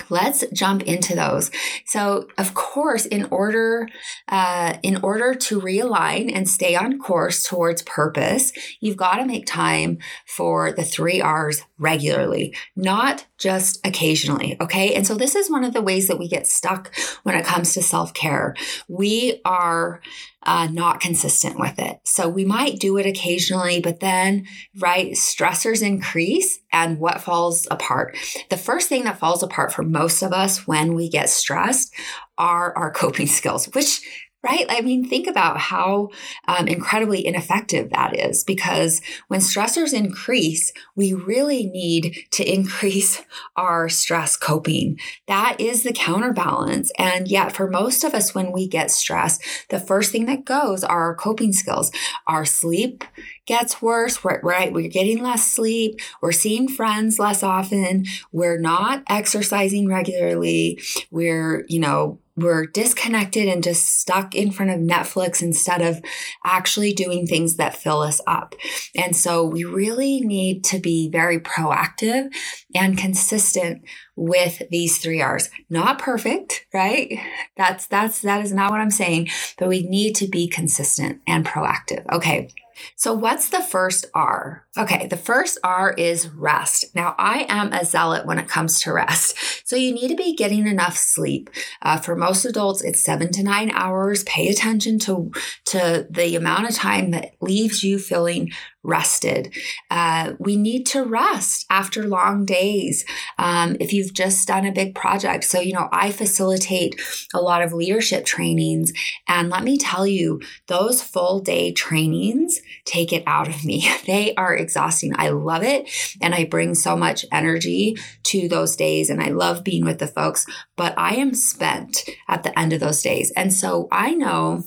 let's 0.09 0.43
jump 0.53 0.83
into 0.83 1.15
those. 1.15 1.51
So 1.85 2.27
of 2.37 2.53
course 2.53 3.05
in 3.05 3.25
order 3.25 3.87
uh, 4.29 4.77
in 4.83 4.97
order 5.03 5.33
to 5.35 5.59
realign 5.59 6.31
and 6.33 6.49
stay 6.49 6.75
on 6.75 6.97
course 6.97 7.43
towards 7.43 7.81
purpose 7.81 8.53
you've 8.79 8.97
got 8.97 9.15
to 9.15 9.25
make 9.25 9.45
time 9.45 9.97
for 10.25 10.71
the 10.71 10.83
three 10.83 11.21
r's 11.21 11.63
regularly 11.77 12.55
not 12.75 13.25
just 13.37 13.85
occasionally 13.85 14.55
okay? 14.61 14.93
And 14.93 15.05
so 15.05 15.15
this 15.15 15.35
is 15.35 15.49
one 15.49 15.63
of 15.63 15.73
the 15.73 15.81
ways 15.81 16.07
that 16.07 16.19
we 16.19 16.29
get 16.29 16.47
stuck 16.47 16.95
when 17.23 17.35
it 17.35 17.45
comes 17.45 17.73
to 17.73 17.83
self-care. 17.83 18.55
We 18.87 19.41
are 19.43 20.01
uh, 20.43 20.67
not 20.71 20.99
consistent 20.99 21.59
with 21.59 21.77
it. 21.79 21.99
So 22.03 22.27
we 22.27 22.45
might 22.45 22.79
do 22.79 22.97
it 22.97 23.05
occasionally, 23.05 23.79
but 23.79 23.99
then, 23.99 24.47
right, 24.79 25.11
stressors 25.11 25.85
increase 25.85 26.59
and 26.71 26.99
what 26.99 27.21
falls 27.21 27.67
apart? 27.71 28.17
The 28.49 28.57
first 28.57 28.89
thing 28.89 29.03
that 29.03 29.19
falls 29.19 29.43
apart 29.43 29.73
for 29.73 29.83
most 29.83 30.21
of 30.21 30.33
us 30.33 30.67
when 30.67 30.93
we 30.93 31.09
get 31.09 31.29
stressed 31.29 31.93
are 32.37 32.75
our 32.77 32.91
coping 32.91 33.27
skills, 33.27 33.65
which 33.73 34.01
right? 34.43 34.65
I 34.69 34.81
mean, 34.81 35.07
think 35.07 35.27
about 35.27 35.57
how 35.57 36.09
um, 36.47 36.67
incredibly 36.67 37.25
ineffective 37.25 37.91
that 37.91 38.17
is 38.17 38.43
because 38.43 39.01
when 39.27 39.39
stressors 39.39 39.93
increase, 39.93 40.73
we 40.95 41.13
really 41.13 41.67
need 41.67 42.25
to 42.31 42.43
increase 42.43 43.21
our 43.55 43.87
stress 43.87 44.35
coping. 44.35 44.99
That 45.27 45.57
is 45.59 45.83
the 45.83 45.93
counterbalance. 45.93 46.91
And 46.97 47.27
yet, 47.27 47.51
for 47.51 47.69
most 47.69 48.03
of 48.03 48.13
us, 48.13 48.33
when 48.33 48.51
we 48.51 48.67
get 48.67 48.89
stressed, 48.89 49.43
the 49.69 49.79
first 49.79 50.11
thing 50.11 50.25
that 50.25 50.45
goes 50.45 50.83
are 50.83 51.01
our 51.01 51.15
coping 51.15 51.53
skills. 51.53 51.91
Our 52.27 52.45
sleep 52.45 53.03
gets 53.45 53.81
worse, 53.81 54.23
right? 54.23 54.73
We're 54.73 54.89
getting 54.89 55.21
less 55.21 55.51
sleep. 55.51 55.99
We're 56.21 56.31
seeing 56.31 56.67
friends 56.67 57.19
less 57.19 57.43
often. 57.43 58.05
We're 58.31 58.59
not 58.59 59.03
exercising 59.09 59.87
regularly. 59.87 60.81
We're, 61.11 61.65
you 61.67 61.79
know, 61.79 62.19
we're 62.41 62.65
disconnected 62.65 63.47
and 63.47 63.63
just 63.63 63.99
stuck 63.99 64.35
in 64.35 64.51
front 64.51 64.71
of 64.71 64.79
Netflix 64.79 65.41
instead 65.41 65.81
of 65.81 66.01
actually 66.43 66.93
doing 66.93 67.25
things 67.25 67.55
that 67.57 67.75
fill 67.75 68.01
us 68.01 68.21
up. 68.27 68.55
And 68.95 69.15
so 69.15 69.45
we 69.45 69.63
really 69.63 70.21
need 70.21 70.63
to 70.65 70.79
be 70.79 71.09
very 71.09 71.39
proactive 71.39 72.33
and 72.75 72.97
consistent 72.97 73.83
with 74.21 74.61
these 74.69 74.99
three 74.99 75.21
R's. 75.21 75.49
Not 75.69 75.99
perfect, 75.99 76.65
right? 76.73 77.19
That's 77.57 77.87
that's 77.87 78.21
that 78.21 78.43
is 78.43 78.53
not 78.53 78.71
what 78.71 78.79
I'm 78.79 78.91
saying, 78.91 79.29
but 79.57 79.67
we 79.67 79.81
need 79.83 80.15
to 80.17 80.27
be 80.27 80.47
consistent 80.47 81.21
and 81.27 81.45
proactive. 81.45 82.05
Okay. 82.11 82.49
So, 82.95 83.13
what's 83.13 83.49
the 83.49 83.61
first 83.61 84.05
R? 84.13 84.65
Okay, 84.77 85.07
the 85.07 85.17
first 85.17 85.57
R 85.63 85.93
is 85.93 86.29
rest. 86.29 86.95
Now, 86.95 87.15
I 87.17 87.45
am 87.49 87.73
a 87.73 87.85
zealot 87.85 88.25
when 88.25 88.39
it 88.39 88.47
comes 88.47 88.81
to 88.81 88.93
rest. 88.93 89.37
So, 89.67 89.75
you 89.75 89.93
need 89.93 90.07
to 90.07 90.15
be 90.15 90.35
getting 90.35 90.67
enough 90.67 90.97
sleep. 90.97 91.49
Uh, 91.81 91.97
for 91.97 92.15
most 92.15 92.45
adults, 92.45 92.81
it's 92.81 93.03
seven 93.03 93.31
to 93.33 93.43
nine 93.43 93.71
hours. 93.71 94.23
Pay 94.23 94.47
attention 94.47 94.99
to, 94.99 95.31
to 95.65 96.07
the 96.09 96.35
amount 96.35 96.69
of 96.69 96.75
time 96.75 97.11
that 97.11 97.33
leaves 97.41 97.83
you 97.83 97.99
feeling 97.99 98.51
rested. 98.83 99.55
Uh, 99.89 100.33
we 100.39 100.55
need 100.55 100.85
to 100.87 101.03
rest 101.03 101.65
after 101.69 102.07
long 102.07 102.45
days. 102.45 103.05
Um, 103.37 103.77
if 103.79 103.93
you've 103.93 104.10
just 104.13 104.47
done 104.47 104.65
a 104.65 104.71
big 104.71 104.95
project. 104.95 105.43
So, 105.43 105.59
you 105.59 105.73
know, 105.73 105.89
I 105.91 106.11
facilitate 106.11 106.99
a 107.33 107.41
lot 107.41 107.61
of 107.61 107.73
leadership 107.73 108.25
trainings. 108.25 108.91
And 109.27 109.49
let 109.49 109.63
me 109.63 109.77
tell 109.77 110.05
you, 110.05 110.41
those 110.67 111.01
full 111.01 111.39
day 111.39 111.71
trainings 111.71 112.59
take 112.85 113.13
it 113.13 113.23
out 113.25 113.47
of 113.47 113.63
me. 113.65 113.87
They 114.11 114.33
are 114.35 114.55
exhausting. 114.55 115.13
I 115.15 115.29
love 115.29 115.63
it. 115.63 115.89
And 116.21 116.33
I 116.35 116.43
bring 116.43 116.75
so 116.75 116.97
much 116.97 117.25
energy 117.31 117.95
to 118.23 118.49
those 118.49 118.75
days. 118.75 119.09
And 119.09 119.21
I 119.21 119.29
love 119.29 119.63
being 119.63 119.85
with 119.85 119.99
the 119.99 120.07
folks, 120.07 120.45
but 120.75 120.93
I 120.97 121.15
am 121.15 121.33
spent 121.33 122.03
at 122.27 122.43
the 122.43 122.57
end 122.57 122.73
of 122.73 122.79
those 122.79 123.01
days. 123.01 123.31
And 123.35 123.53
so 123.53 123.87
I 123.91 124.15
know 124.15 124.65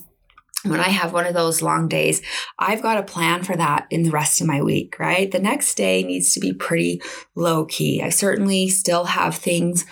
when 0.64 0.80
I 0.80 0.88
have 0.88 1.12
one 1.12 1.26
of 1.26 1.34
those 1.34 1.62
long 1.62 1.88
days, 1.88 2.22
I've 2.58 2.82
got 2.82 2.96
a 2.96 3.02
plan 3.02 3.42
for 3.42 3.54
that 3.56 3.86
in 3.90 4.02
the 4.02 4.10
rest 4.10 4.40
of 4.40 4.46
my 4.46 4.62
week, 4.62 4.98
right? 4.98 5.30
The 5.30 5.38
next 5.38 5.74
day 5.76 6.02
needs 6.02 6.32
to 6.34 6.40
be 6.40 6.52
pretty 6.52 7.02
low 7.34 7.66
key. 7.66 8.02
I 8.02 8.08
certainly 8.08 8.68
still 8.68 9.04
have 9.04 9.34
things 9.34 9.84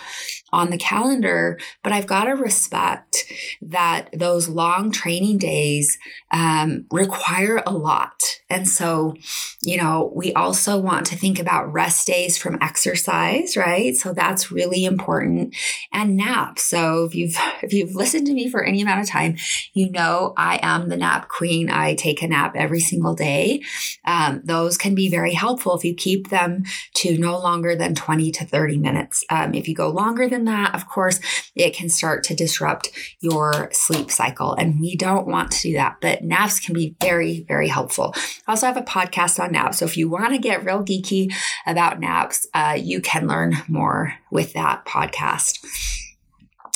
on 0.53 0.69
the 0.69 0.77
calendar, 0.77 1.59
but 1.83 1.91
I've 1.91 2.07
got 2.07 2.25
to 2.25 2.31
respect 2.31 3.25
that 3.61 4.09
those 4.13 4.47
long 4.47 4.91
training 4.91 5.39
days 5.39 5.97
um, 6.31 6.85
require 6.91 7.61
a 7.65 7.71
lot. 7.71 8.39
And 8.49 8.69
so, 8.69 9.15
you 9.61 9.77
know, 9.77 10.11
we 10.15 10.31
also 10.33 10.77
want 10.77 11.07
to 11.07 11.15
think 11.15 11.39
about 11.39 11.73
rest 11.73 12.05
days 12.05 12.37
from 12.37 12.59
exercise, 12.61 13.57
right? 13.57 13.95
So 13.95 14.13
that's 14.13 14.51
really 14.51 14.85
important. 14.85 15.55
And 15.91 16.15
naps. 16.15 16.61
So 16.63 17.05
if 17.05 17.15
you've 17.15 17.35
if 17.63 17.73
you've 17.73 17.95
listened 17.95 18.27
to 18.27 18.33
me 18.33 18.49
for 18.49 18.63
any 18.63 18.81
amount 18.81 19.01
of 19.01 19.09
time, 19.09 19.37
you 19.73 19.89
know 19.89 20.33
I 20.37 20.59
am 20.61 20.89
the 20.89 20.97
nap 20.97 21.29
queen. 21.29 21.71
I 21.71 21.95
take 21.95 22.21
a 22.21 22.27
nap 22.27 22.55
every 22.55 22.79
single 22.79 23.15
day. 23.15 23.63
Um, 24.05 24.41
those 24.43 24.77
can 24.77 24.93
be 24.93 25.09
very 25.09 25.33
helpful 25.33 25.75
if 25.75 25.83
you 25.83 25.95
keep 25.95 26.29
them 26.29 26.63
to 26.95 27.17
no 27.17 27.39
longer 27.39 27.75
than 27.75 27.95
20 27.95 28.31
to 28.31 28.45
30 28.45 28.77
minutes. 28.77 29.25
Um, 29.29 29.55
if 29.55 29.67
you 29.67 29.73
go 29.73 29.89
longer 29.89 30.27
than 30.27 30.42
that, 30.45 30.75
of 30.75 30.87
course, 30.87 31.19
it 31.55 31.73
can 31.73 31.89
start 31.89 32.23
to 32.25 32.35
disrupt 32.35 32.91
your 33.19 33.69
sleep 33.71 34.11
cycle. 34.11 34.53
And 34.53 34.79
we 34.79 34.95
don't 34.95 35.27
want 35.27 35.51
to 35.51 35.61
do 35.61 35.73
that. 35.73 35.97
But 36.01 36.23
naps 36.23 36.59
can 36.59 36.73
be 36.73 36.95
very, 37.01 37.45
very 37.47 37.67
helpful. 37.67 38.13
I 38.47 38.51
also 38.51 38.67
have 38.67 38.77
a 38.77 38.81
podcast 38.81 39.43
on 39.43 39.51
naps. 39.51 39.79
So 39.79 39.85
if 39.85 39.97
you 39.97 40.09
want 40.09 40.33
to 40.33 40.39
get 40.39 40.65
real 40.65 40.83
geeky 40.83 41.33
about 41.65 41.99
naps, 41.99 42.47
uh, 42.53 42.77
you 42.79 43.01
can 43.01 43.27
learn 43.27 43.55
more 43.67 44.13
with 44.31 44.53
that 44.53 44.85
podcast. 44.85 45.59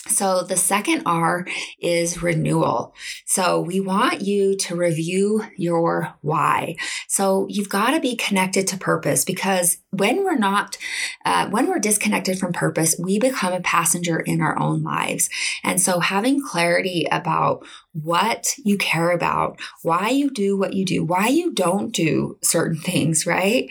So 0.09 0.43
the 0.43 0.57
second 0.57 1.03
R 1.05 1.45
is 1.79 2.21
renewal. 2.21 2.93
So 3.25 3.61
we 3.61 3.79
want 3.79 4.21
you 4.21 4.55
to 4.57 4.75
review 4.75 5.43
your 5.57 6.13
why. 6.21 6.75
So 7.07 7.47
you've 7.49 7.69
got 7.69 7.91
to 7.91 7.99
be 7.99 8.15
connected 8.15 8.67
to 8.67 8.77
purpose 8.77 9.25
because 9.25 9.77
when 9.91 10.23
we're 10.23 10.37
not, 10.37 10.77
uh, 11.25 11.49
when 11.49 11.67
we're 11.67 11.79
disconnected 11.79 12.37
from 12.39 12.53
purpose, 12.53 12.95
we 12.99 13.19
become 13.19 13.53
a 13.53 13.61
passenger 13.61 14.19
in 14.19 14.41
our 14.41 14.57
own 14.59 14.83
lives. 14.83 15.29
And 15.63 15.81
so 15.81 15.99
having 15.99 16.43
clarity 16.45 17.07
about 17.11 17.65
what 18.03 18.53
you 18.63 18.77
care 18.77 19.11
about, 19.11 19.59
why 19.81 20.09
you 20.09 20.29
do 20.29 20.55
what 20.57 20.73
you 20.73 20.85
do, 20.85 21.03
why 21.03 21.27
you 21.27 21.51
don't 21.53 21.91
do 21.91 22.37
certain 22.43 22.77
things, 22.77 23.25
right, 23.25 23.69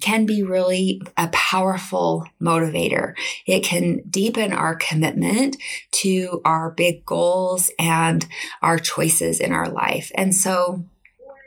can 0.00 0.26
be 0.26 0.42
really 0.42 1.00
a 1.16 1.28
powerful 1.28 2.26
motivator. 2.40 3.14
It 3.46 3.62
can 3.62 4.02
deepen 4.08 4.52
our 4.52 4.74
commitment 4.74 5.56
to 5.92 6.40
our 6.44 6.70
big 6.70 7.04
goals 7.04 7.70
and 7.78 8.26
our 8.62 8.78
choices 8.78 9.40
in 9.40 9.52
our 9.52 9.68
life. 9.68 10.10
And 10.14 10.34
so, 10.34 10.84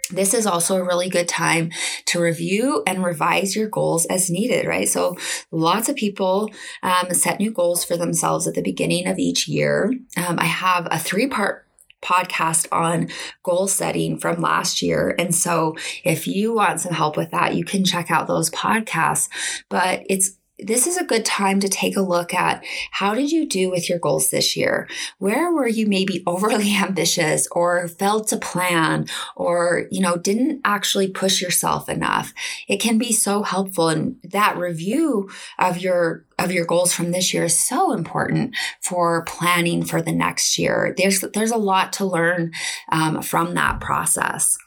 this 0.10 0.34
is 0.34 0.46
also 0.46 0.76
a 0.76 0.84
really 0.84 1.10
good 1.10 1.30
time 1.30 1.72
to 2.08 2.20
review 2.20 2.84
and 2.86 3.02
revise 3.04 3.56
your 3.56 3.70
goals 3.70 4.06
as 4.08 4.30
needed, 4.30 4.68
right? 4.68 4.90
So, 4.90 5.16
lots 5.52 5.88
of 5.90 5.96
people 5.96 6.50
um, 6.84 7.14
set 7.14 7.40
new 7.40 7.52
goals 7.52 7.86
for 7.86 7.96
themselves 7.96 8.48
at 8.48 8.54
the 8.54 8.62
beginning 8.62 9.08
of 9.08 9.20
each 9.20 9.48
year. 9.48 9.94
Um, 10.18 10.38
I 10.38 10.46
have 10.46 10.88
a 10.92 11.00
three 11.00 11.28
part 11.28 11.66
podcast 12.02 12.68
on 12.72 13.08
goal 13.44 13.68
setting 13.68 14.18
from 14.18 14.42
last 14.42 14.82
year. 14.82 15.16
And 15.20 15.34
so 15.34 15.76
if 16.04 16.28
you 16.28 16.54
want 16.54 16.82
some 16.82 16.94
help 16.94 17.16
with 17.16 17.32
that, 17.32 17.56
you 17.56 17.64
can 17.64 17.86
check 17.86 18.10
out 18.10 18.28
those 18.28 18.50
podcasts. 18.50 19.30
But 19.70 20.04
it's 20.10 20.38
this 20.62 20.86
is 20.88 20.98
a 20.98 21.04
good 21.04 21.26
time 21.26 21.60
to 21.60 21.68
take 21.68 21.98
a 21.98 22.02
look 22.02 22.34
at 22.34 22.64
how 22.92 23.14
did 23.14 23.32
you 23.32 23.48
do 23.48 23.70
with 23.70 23.90
your 23.90 24.00
goals 24.00 24.30
this 24.30 24.56
year? 24.56 24.88
Where 25.18 25.52
were 25.52 25.68
you 25.68 25.88
maybe 25.88 26.24
overly 26.28 26.76
ambitious 26.76 27.48
or 27.52 27.88
failed 27.88 28.28
to 28.28 28.38
plan 28.38 29.08
or, 29.36 29.88
you 29.92 30.02
know, 30.02 30.18
didn't 30.18 30.62
actually 30.64 31.08
push 31.08 31.42
yourself 31.42 31.90
enough? 31.90 32.34
It 32.68 32.78
can 32.78 32.98
be 32.98 33.12
so 33.12 33.44
helpful. 33.44 33.90
And 33.90 34.18
that 34.24 34.58
review 34.58 35.30
of 35.58 35.78
your 35.78 36.26
of 36.40 36.52
your 36.52 36.66
goals 36.66 36.92
from 36.92 37.12
this 37.12 37.34
year 37.34 37.44
is 37.44 37.58
so 37.58 37.94
important 37.94 38.56
for 38.82 39.24
planning 39.26 39.86
for 39.86 40.02
the 40.02 40.12
next 40.12 40.58
year. 40.58 40.94
There's 40.98 41.22
there's 41.22 41.52
a 41.52 41.58
lot 41.58 41.94
to 41.94 42.06
learn 42.06 42.52
um, 42.92 43.22
from 43.22 43.54
that 43.54 43.80
process. 43.80 44.58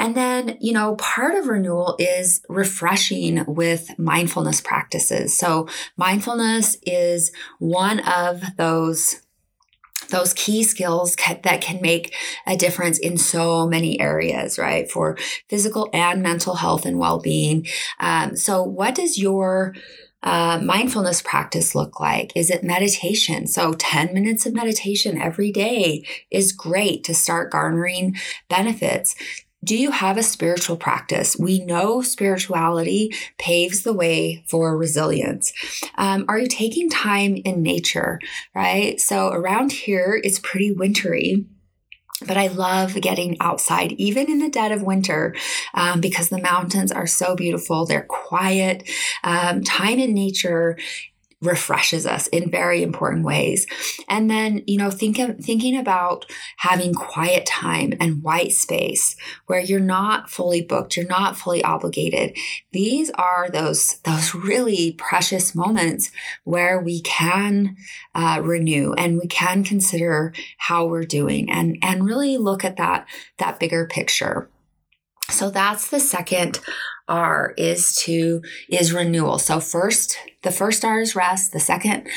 And 0.00 0.16
then, 0.16 0.56
you 0.62 0.72
know, 0.72 0.96
part 0.96 1.34
of 1.34 1.46
renewal 1.46 1.94
is 1.98 2.40
refreshing 2.48 3.44
with 3.46 3.90
mindfulness 3.98 4.62
practices. 4.62 5.36
So, 5.36 5.68
mindfulness 5.98 6.78
is 6.86 7.30
one 7.58 8.00
of 8.00 8.42
those 8.56 9.20
those 10.08 10.32
key 10.32 10.62
skills 10.62 11.14
that 11.42 11.60
can 11.60 11.82
make 11.82 12.14
a 12.46 12.56
difference 12.56 12.98
in 12.98 13.18
so 13.18 13.68
many 13.68 14.00
areas, 14.00 14.58
right? 14.58 14.90
For 14.90 15.18
physical 15.50 15.90
and 15.92 16.22
mental 16.22 16.54
health 16.54 16.86
and 16.86 16.98
well 16.98 17.20
being. 17.20 17.66
Um, 18.00 18.36
so, 18.36 18.62
what 18.62 18.94
does 18.94 19.18
your 19.18 19.74
uh, 20.22 20.60
mindfulness 20.62 21.20
practice 21.20 21.74
look 21.74 22.00
like? 22.00 22.32
Is 22.34 22.50
it 22.50 22.64
meditation? 22.64 23.46
So, 23.46 23.74
10 23.74 24.14
minutes 24.14 24.46
of 24.46 24.54
meditation 24.54 25.20
every 25.20 25.52
day 25.52 26.06
is 26.30 26.52
great 26.52 27.04
to 27.04 27.12
start 27.12 27.52
garnering 27.52 28.16
benefits. 28.48 29.14
Do 29.62 29.76
you 29.76 29.90
have 29.90 30.16
a 30.16 30.22
spiritual 30.22 30.76
practice? 30.76 31.36
We 31.36 31.62
know 31.64 32.00
spirituality 32.00 33.12
paves 33.36 33.82
the 33.82 33.92
way 33.92 34.42
for 34.48 34.76
resilience. 34.76 35.52
Um, 35.96 36.24
are 36.28 36.38
you 36.38 36.46
taking 36.46 36.88
time 36.88 37.36
in 37.36 37.62
nature, 37.62 38.20
right? 38.54 38.98
So 38.98 39.28
around 39.28 39.72
here, 39.72 40.18
it's 40.24 40.38
pretty 40.38 40.72
wintry. 40.72 41.44
But 42.26 42.36
I 42.36 42.48
love 42.48 43.00
getting 43.00 43.38
outside, 43.40 43.92
even 43.92 44.30
in 44.30 44.40
the 44.40 44.50
dead 44.50 44.72
of 44.72 44.82
winter, 44.82 45.34
um, 45.72 46.02
because 46.02 46.28
the 46.28 46.40
mountains 46.40 46.92
are 46.92 47.06
so 47.06 47.34
beautiful. 47.34 47.86
They're 47.86 48.02
quiet. 48.02 48.88
Um, 49.24 49.64
time 49.64 49.98
in 49.98 50.12
nature 50.12 50.76
refreshes 51.42 52.06
us 52.06 52.26
in 52.28 52.50
very 52.50 52.82
important 52.82 53.24
ways. 53.24 53.66
And 54.08 54.30
then, 54.30 54.62
you 54.66 54.76
know, 54.76 54.90
think 54.90 55.18
of, 55.18 55.38
thinking 55.38 55.76
about 55.76 56.26
having 56.58 56.92
quiet 56.92 57.46
time 57.46 57.94
and 57.98 58.22
white 58.22 58.52
space 58.52 59.16
where 59.46 59.60
you're 59.60 59.80
not 59.80 60.30
fully 60.30 60.60
booked, 60.60 60.96
you're 60.96 61.06
not 61.06 61.36
fully 61.36 61.64
obligated. 61.64 62.36
These 62.72 63.10
are 63.12 63.48
those 63.50 64.00
those 64.04 64.34
really 64.34 64.92
precious 64.92 65.54
moments 65.54 66.10
where 66.44 66.80
we 66.80 67.00
can 67.00 67.76
uh, 68.14 68.40
renew 68.42 68.92
and 68.94 69.18
we 69.18 69.26
can 69.26 69.64
consider 69.64 70.34
how 70.58 70.86
we're 70.86 71.04
doing 71.04 71.50
and 71.50 71.78
and 71.82 72.04
really 72.04 72.36
look 72.36 72.64
at 72.64 72.76
that 72.76 73.06
that 73.38 73.58
bigger 73.58 73.86
picture. 73.86 74.50
So 75.30 75.48
that's 75.48 75.88
the 75.88 76.00
second 76.00 76.60
R 77.10 77.52
is 77.58 77.94
to 78.04 78.42
is 78.70 78.92
renewal. 78.92 79.38
So 79.38 79.60
first, 79.60 80.16
the 80.42 80.50
first 80.50 80.84
R 80.84 81.00
is 81.00 81.16
rest. 81.16 81.52
The 81.52 81.60
second 81.60 82.08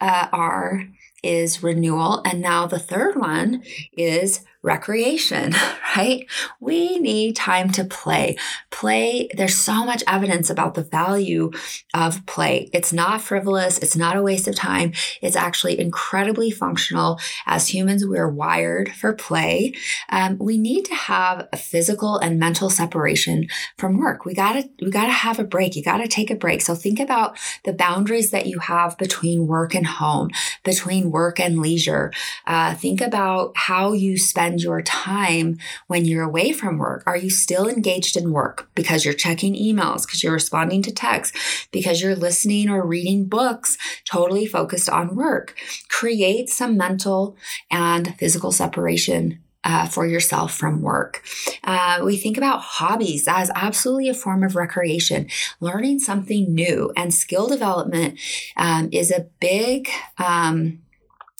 uh, 0.00 0.28
R 0.32 0.84
is 1.22 1.62
renewal, 1.62 2.22
and 2.24 2.40
now 2.40 2.66
the 2.66 2.78
third 2.78 3.16
one 3.16 3.62
is 3.96 4.44
recreation, 4.66 5.54
right? 5.96 6.26
We 6.60 6.98
need 6.98 7.36
time 7.36 7.70
to 7.70 7.84
play. 7.84 8.36
Play, 8.70 9.28
there's 9.34 9.56
so 9.56 9.86
much 9.86 10.02
evidence 10.06 10.50
about 10.50 10.74
the 10.74 10.82
value 10.82 11.52
of 11.94 12.26
play. 12.26 12.68
It's 12.74 12.92
not 12.92 13.22
frivolous, 13.22 13.78
it's 13.78 13.96
not 13.96 14.16
a 14.16 14.22
waste 14.22 14.48
of 14.48 14.56
time. 14.56 14.92
It's 15.22 15.36
actually 15.36 15.78
incredibly 15.78 16.50
functional. 16.50 17.18
As 17.46 17.68
humans, 17.68 18.04
we're 18.04 18.28
wired 18.28 18.92
for 18.92 19.14
play. 19.14 19.72
Um, 20.10 20.36
we 20.38 20.58
need 20.58 20.84
to 20.86 20.94
have 20.94 21.48
a 21.52 21.56
physical 21.56 22.18
and 22.18 22.38
mental 22.38 22.68
separation 22.68 23.46
from 23.78 23.96
work. 23.96 24.24
We 24.24 24.34
gotta, 24.34 24.68
we 24.82 24.90
gotta 24.90 25.12
have 25.12 25.38
a 25.38 25.44
break. 25.44 25.76
You 25.76 25.84
gotta 25.84 26.08
take 26.08 26.30
a 26.30 26.34
break. 26.34 26.60
So 26.60 26.74
think 26.74 26.98
about 26.98 27.38
the 27.64 27.72
boundaries 27.72 28.32
that 28.32 28.46
you 28.46 28.58
have 28.58 28.98
between 28.98 29.46
work 29.46 29.74
and 29.74 29.86
home, 29.86 30.30
between 30.64 31.12
work 31.12 31.38
and 31.38 31.60
leisure. 31.60 32.12
Uh, 32.46 32.74
think 32.74 33.00
about 33.00 33.56
how 33.56 33.92
you 33.92 34.18
spend 34.18 34.55
spend 34.56 34.62
your 34.62 34.82
time 34.82 35.58
when 35.86 36.04
you're 36.04 36.22
away 36.22 36.52
from 36.52 36.78
work? 36.78 37.02
Are 37.06 37.16
you 37.16 37.30
still 37.30 37.68
engaged 37.68 38.16
in 38.16 38.32
work 38.32 38.68
because 38.74 39.04
you're 39.04 39.14
checking 39.14 39.54
emails, 39.54 40.06
because 40.06 40.22
you're 40.22 40.32
responding 40.32 40.82
to 40.82 40.92
texts, 40.92 41.68
because 41.72 42.00
you're 42.00 42.16
listening 42.16 42.70
or 42.70 42.86
reading 42.86 43.26
books, 43.26 43.76
totally 44.10 44.46
focused 44.46 44.88
on 44.88 45.14
work? 45.14 45.54
Create 45.88 46.48
some 46.48 46.76
mental 46.76 47.36
and 47.70 48.16
physical 48.18 48.50
separation 48.50 49.40
uh, 49.64 49.86
for 49.86 50.06
yourself 50.06 50.54
from 50.54 50.80
work. 50.80 51.22
Uh, 51.64 52.00
we 52.04 52.16
think 52.16 52.38
about 52.38 52.60
hobbies 52.60 53.26
as 53.28 53.50
absolutely 53.54 54.08
a 54.08 54.14
form 54.14 54.42
of 54.42 54.54
recreation, 54.54 55.28
learning 55.60 55.98
something 55.98 56.54
new, 56.54 56.92
and 56.96 57.12
skill 57.12 57.48
development 57.48 58.18
um, 58.56 58.88
is 58.92 59.10
a 59.10 59.26
big 59.40 59.88
um, 60.18 60.78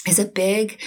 is 0.07 0.19
a 0.19 0.25
big 0.25 0.81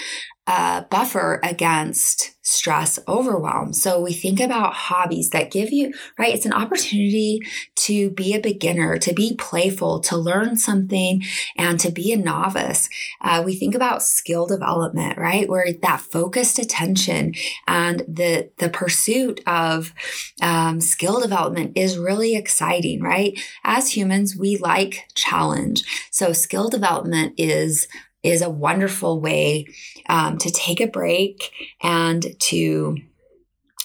uh, 0.50 0.82
buffer 0.90 1.40
against 1.44 2.32
stress 2.42 2.98
overwhelm. 3.08 3.72
So 3.72 4.02
we 4.02 4.14
think 4.14 4.40
about 4.40 4.74
hobbies 4.74 5.30
that 5.30 5.52
give 5.52 5.72
you, 5.72 5.94
right? 6.18 6.34
It's 6.34 6.48
an 6.48 6.54
opportunity 6.54 7.42
to 7.76 8.10
be 8.10 8.34
a 8.34 8.40
beginner, 8.40 8.98
to 8.98 9.14
be 9.14 9.36
playful, 9.36 10.00
to 10.00 10.18
learn 10.18 10.58
something, 10.58 11.22
and 11.56 11.80
to 11.82 11.92
be 11.92 12.12
a 12.12 12.18
novice. 12.18 12.90
Uh, 13.22 13.44
we 13.46 13.56
think 13.56 13.76
about 13.76 14.02
skill 14.02 14.48
development, 14.48 15.20
right? 15.20 15.48
Where 15.48 15.72
that 15.72 16.02
focused 16.02 16.58
attention 16.58 17.36
and 17.68 18.00
the, 18.08 18.50
the 18.58 18.70
pursuit 18.70 19.42
of 19.46 19.94
um, 20.42 20.82
skill 20.82 21.22
development 21.22 21.74
is 21.76 22.00
really 22.00 22.36
exciting, 22.36 23.04
right? 23.04 23.40
As 23.64 23.96
humans, 23.96 24.36
we 24.36 24.58
like 24.58 25.06
challenge. 25.14 25.84
So 26.10 26.34
skill 26.34 26.70
development 26.70 27.36
is 27.38 27.88
is 28.24 28.42
a 28.42 28.50
wonderful 28.50 29.20
way 29.22 29.68
um, 30.08 30.38
to 30.38 30.52
take 30.52 30.82
a 30.82 30.88
break 30.88 31.52
and 31.82 32.26
to 32.40 32.98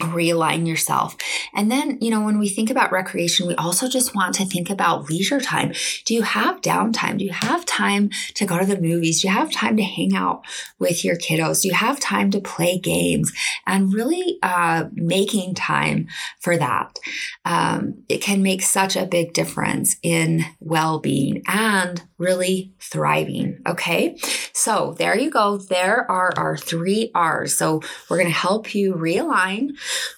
realign 0.01 0.67
yourself. 0.67 1.17
And 1.55 1.71
then, 1.71 1.99
you 2.01 2.11
know, 2.11 2.21
when 2.23 2.39
we 2.39 2.49
think 2.49 2.69
about 2.69 2.91
recreation, 2.91 3.47
we 3.47 3.55
also 3.55 3.89
just 3.89 4.15
want 4.15 4.35
to 4.37 4.45
think 4.45 4.69
about 4.69 5.09
leisure 5.09 5.41
time. 5.41 5.73
Do 6.05 6.15
you 6.15 6.23
have 6.23 6.61
downtime? 6.61 7.19
Do 7.19 7.25
you 7.25 7.33
have 7.33 7.65
time 7.65 8.11
to 8.35 8.45
go 8.45 8.59
to 8.59 8.67
the 8.67 8.81
movies? 8.81 9.23
Do 9.23 9.29
you 9.29 9.35
have 9.35 9.53
time 9.53 9.77
to 9.77 9.85
hang 9.85 10.17
out 10.17 10.43
with 10.81 11.05
your 11.05 11.17
kiddos? 11.17 11.63
Do 11.63 11.69
you 11.69 11.75
have 11.75 12.01
time 12.01 12.33
to 12.33 12.41
play 12.41 12.79
games? 12.79 13.33
And 13.67 13.95
really 13.95 14.39
uh, 14.43 14.87
making 14.93 15.55
time 15.55 16.09
for 16.41 16.57
that. 16.57 16.99
Um, 17.45 18.03
it 18.09 18.19
can 18.19 18.43
make 18.43 18.63
such 18.63 18.97
a 18.97 19.07
big 19.07 19.33
difference 19.33 19.97
in 20.03 20.45
well 20.59 20.99
being 20.99 21.43
and 21.47 22.03
really 22.25 22.75
thriving. 22.81 23.61
Okay. 23.67 24.17
So 24.53 24.95
there 24.99 25.17
you 25.17 25.31
go. 25.31 25.59
There 25.59 26.11
are 26.11 26.33
our 26.37 26.57
three 26.57 27.11
R's. 27.15 27.57
So 27.57 27.83
we're 28.09 28.17
going 28.17 28.29
to 28.29 28.35
help 28.35 28.75
you 28.75 28.95
realign 28.95 29.71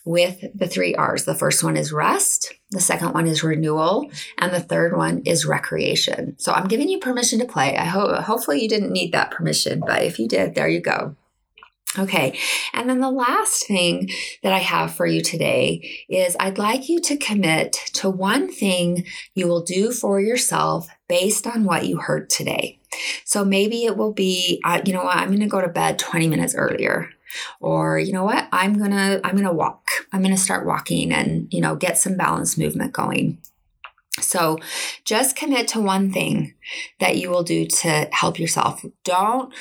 with 0.04 0.44
the 0.54 0.68
three 0.68 0.94
R's. 0.94 1.24
The 1.24 1.34
first 1.34 1.62
one 1.62 1.76
is 1.76 1.92
rest. 1.92 2.54
The 2.70 2.80
second 2.80 3.14
one 3.14 3.28
is 3.28 3.44
renewal, 3.44 4.10
and 4.38 4.52
the 4.52 4.60
third 4.60 4.96
one 4.96 5.22
is 5.24 5.46
recreation. 5.46 6.36
So 6.38 6.52
I'm 6.52 6.66
giving 6.66 6.88
you 6.88 6.98
permission 6.98 7.38
to 7.38 7.44
play. 7.44 7.76
I 7.76 7.84
hope 7.84 8.10
hopefully 8.24 8.60
you 8.60 8.68
didn't 8.68 8.90
need 8.90 9.12
that 9.12 9.30
permission, 9.30 9.80
but 9.86 10.02
if 10.02 10.18
you 10.18 10.26
did, 10.26 10.56
there 10.56 10.68
you 10.68 10.80
go. 10.80 11.14
Okay. 11.98 12.38
And 12.72 12.88
then 12.88 13.00
the 13.00 13.10
last 13.10 13.66
thing 13.66 14.10
that 14.42 14.52
I 14.52 14.58
have 14.58 14.94
for 14.94 15.06
you 15.06 15.22
today 15.22 16.04
is 16.08 16.36
I'd 16.38 16.58
like 16.58 16.88
you 16.88 17.00
to 17.00 17.16
commit 17.16 17.72
to 17.94 18.10
one 18.10 18.52
thing 18.52 19.06
you 19.34 19.48
will 19.48 19.62
do 19.62 19.92
for 19.92 20.20
yourself 20.20 20.88
based 21.08 21.46
on 21.46 21.64
what 21.64 21.86
you 21.86 21.98
heard 21.98 22.28
today. 22.28 22.78
So 23.24 23.44
maybe 23.44 23.84
it 23.84 23.96
will 23.96 24.12
be, 24.12 24.60
uh, 24.64 24.80
you 24.84 24.92
know 24.92 25.04
what, 25.04 25.16
I'm 25.16 25.28
going 25.28 25.40
to 25.40 25.46
go 25.46 25.60
to 25.60 25.68
bed 25.68 25.98
20 25.98 26.28
minutes 26.28 26.54
earlier. 26.54 27.10
Or, 27.60 27.98
you 27.98 28.12
know 28.12 28.24
what, 28.24 28.48
I'm 28.52 28.78
to, 28.78 29.20
I'm 29.24 29.36
to 29.38 29.52
walk. 29.52 29.88
I'm 30.12 30.22
to 30.22 30.36
start 30.36 30.66
walking 30.66 31.12
and, 31.12 31.52
you 31.52 31.60
know, 31.60 31.76
get 31.76 31.98
some 31.98 32.16
balance 32.16 32.56
movement 32.56 32.92
going. 32.92 33.38
So 34.20 34.58
just 35.04 35.36
commit 35.36 35.68
to 35.68 35.80
one 35.80 36.12
thing 36.12 36.54
that 37.00 37.18
you 37.18 37.30
will 37.30 37.42
do 37.42 37.66
to 37.66 38.08
help 38.12 38.38
yourself. 38.38 38.84
Don't 39.04 39.52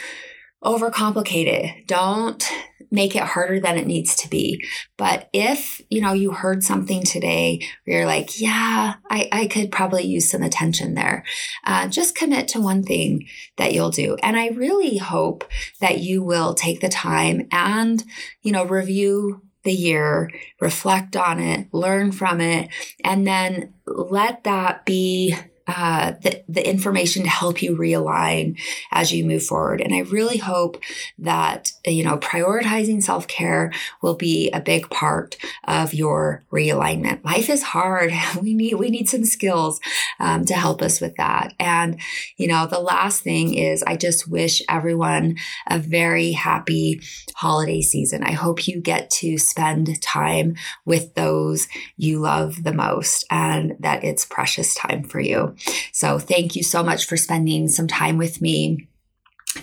overcomplicate 0.66 1.48
it. 1.48 1.88
Don't 1.88 2.44
make 2.92 3.16
it 3.16 3.24
harder 3.24 3.60
than 3.60 3.78
it 3.78 3.88
needs 3.88 4.16
to 4.16 4.30
be. 4.30 4.64
But 4.98 5.30
if, 5.34 5.82
you 5.90 6.02
know, 6.02 6.14
you 6.14 6.32
heard 6.32 6.64
something 6.64 7.04
today 7.04 7.62
where 7.84 8.00
you're 8.00 8.08
like, 8.08 8.40
yeah, 8.40 8.96
I, 9.10 9.30
I 9.32 9.48
could 9.48 9.72
probably 9.72 10.04
use 10.04 10.30
some 10.30 10.42
attention 10.42 10.94
there, 10.94 11.24
uh, 11.66 11.88
just 11.88 12.16
commit 12.16 12.48
to 12.50 12.62
one 12.62 12.84
thing 12.84 13.28
that 13.58 13.74
you'll 13.74 13.92
do. 13.92 14.18
And 14.24 14.38
I 14.38 14.50
really 14.50 14.98
hope 14.98 15.44
that 15.82 16.00
you 16.00 16.24
will 16.24 16.54
take 16.54 16.80
the 16.80 16.90
time 16.90 17.48
and, 17.52 18.04
you 18.42 18.52
know, 18.52 18.64
review 18.66 19.42
the 19.64 19.74
year, 19.74 20.32
reflect 20.62 21.18
on 21.18 21.40
it, 21.40 21.68
learn 21.74 22.12
from 22.12 22.40
it, 22.40 22.70
and 23.04 23.26
then 23.28 23.74
let 23.86 24.44
that 24.44 24.86
be 24.86 25.36
uh, 25.68 26.14
the, 26.22 26.44
the 26.48 26.68
information 26.68 27.24
to 27.24 27.30
help 27.30 27.62
you 27.62 27.76
realign 27.76 28.58
as 28.92 29.12
you 29.12 29.26
move 29.26 29.44
forward. 29.44 29.82
And 29.82 29.94
I 29.96 30.00
really 30.00 30.38
hope 30.38 30.78
that, 31.18 31.72
you 31.86 32.04
know, 32.04 32.18
prioritizing 32.18 33.02
self 33.02 33.28
care 33.28 33.72
will 34.02 34.16
be 34.16 34.52
a 34.52 34.62
big 34.62 34.90
part 34.90 35.38
of 35.64 35.94
your 35.94 36.44
realignment. 36.52 37.24
Life 37.24 37.50
is 37.50 37.64
hard. 37.64 38.12
We 38.46 38.54
need, 38.54 38.76
we 38.76 38.90
need 38.90 39.10
some 39.10 39.24
skills 39.24 39.80
um, 40.20 40.46
to 40.46 40.54
help 40.54 40.82
us 40.82 41.00
with 41.02 41.16
that. 41.16 41.54
And, 41.60 42.00
you 42.38 42.48
know, 42.48 42.68
the 42.68 42.80
last 42.80 43.24
thing 43.24 43.56
is 43.56 43.82
I 43.84 43.96
just 43.96 44.28
wish 44.28 44.62
everyone 44.70 45.38
a 45.68 45.80
very 45.80 46.34
happy 46.34 47.02
holiday 47.36 47.82
season. 47.82 48.24
I 48.24 48.34
hope 48.34 48.68
you 48.68 48.82
get 48.82 49.10
to 49.12 49.38
spend 49.38 50.00
time 50.02 50.56
with 50.84 51.16
those 51.16 51.68
you 51.98 52.20
love 52.20 52.64
the 52.64 52.74
most 52.74 53.26
and 53.32 53.76
that 53.80 54.04
it's 54.04 54.26
precious 54.26 54.76
time 54.76 55.04
for 55.04 55.20
you. 55.20 55.55
So 55.92 56.20
thank 56.20 56.56
you 56.56 56.64
so 56.64 56.84
much 56.84 57.06
for 57.06 57.18
spending 57.18 57.68
some 57.68 57.88
time 57.88 58.18
with 58.18 58.42
me 58.42 58.88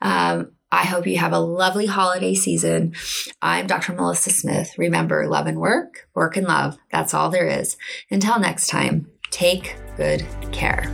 Um, 0.00 0.52
I 0.72 0.84
hope 0.84 1.06
you 1.06 1.18
have 1.18 1.32
a 1.32 1.38
lovely 1.38 1.86
holiday 1.86 2.34
season. 2.34 2.94
I'm 3.40 3.68
Dr. 3.68 3.92
Melissa 3.92 4.30
Smith. 4.30 4.76
Remember, 4.76 5.28
love 5.28 5.46
and 5.46 5.60
work, 5.60 6.08
work 6.14 6.36
and 6.36 6.46
love. 6.46 6.78
That's 6.90 7.14
all 7.14 7.30
there 7.30 7.46
is. 7.46 7.76
Until 8.10 8.40
next 8.40 8.68
time, 8.68 9.08
take 9.30 9.76
good 9.96 10.26
care. 10.50 10.92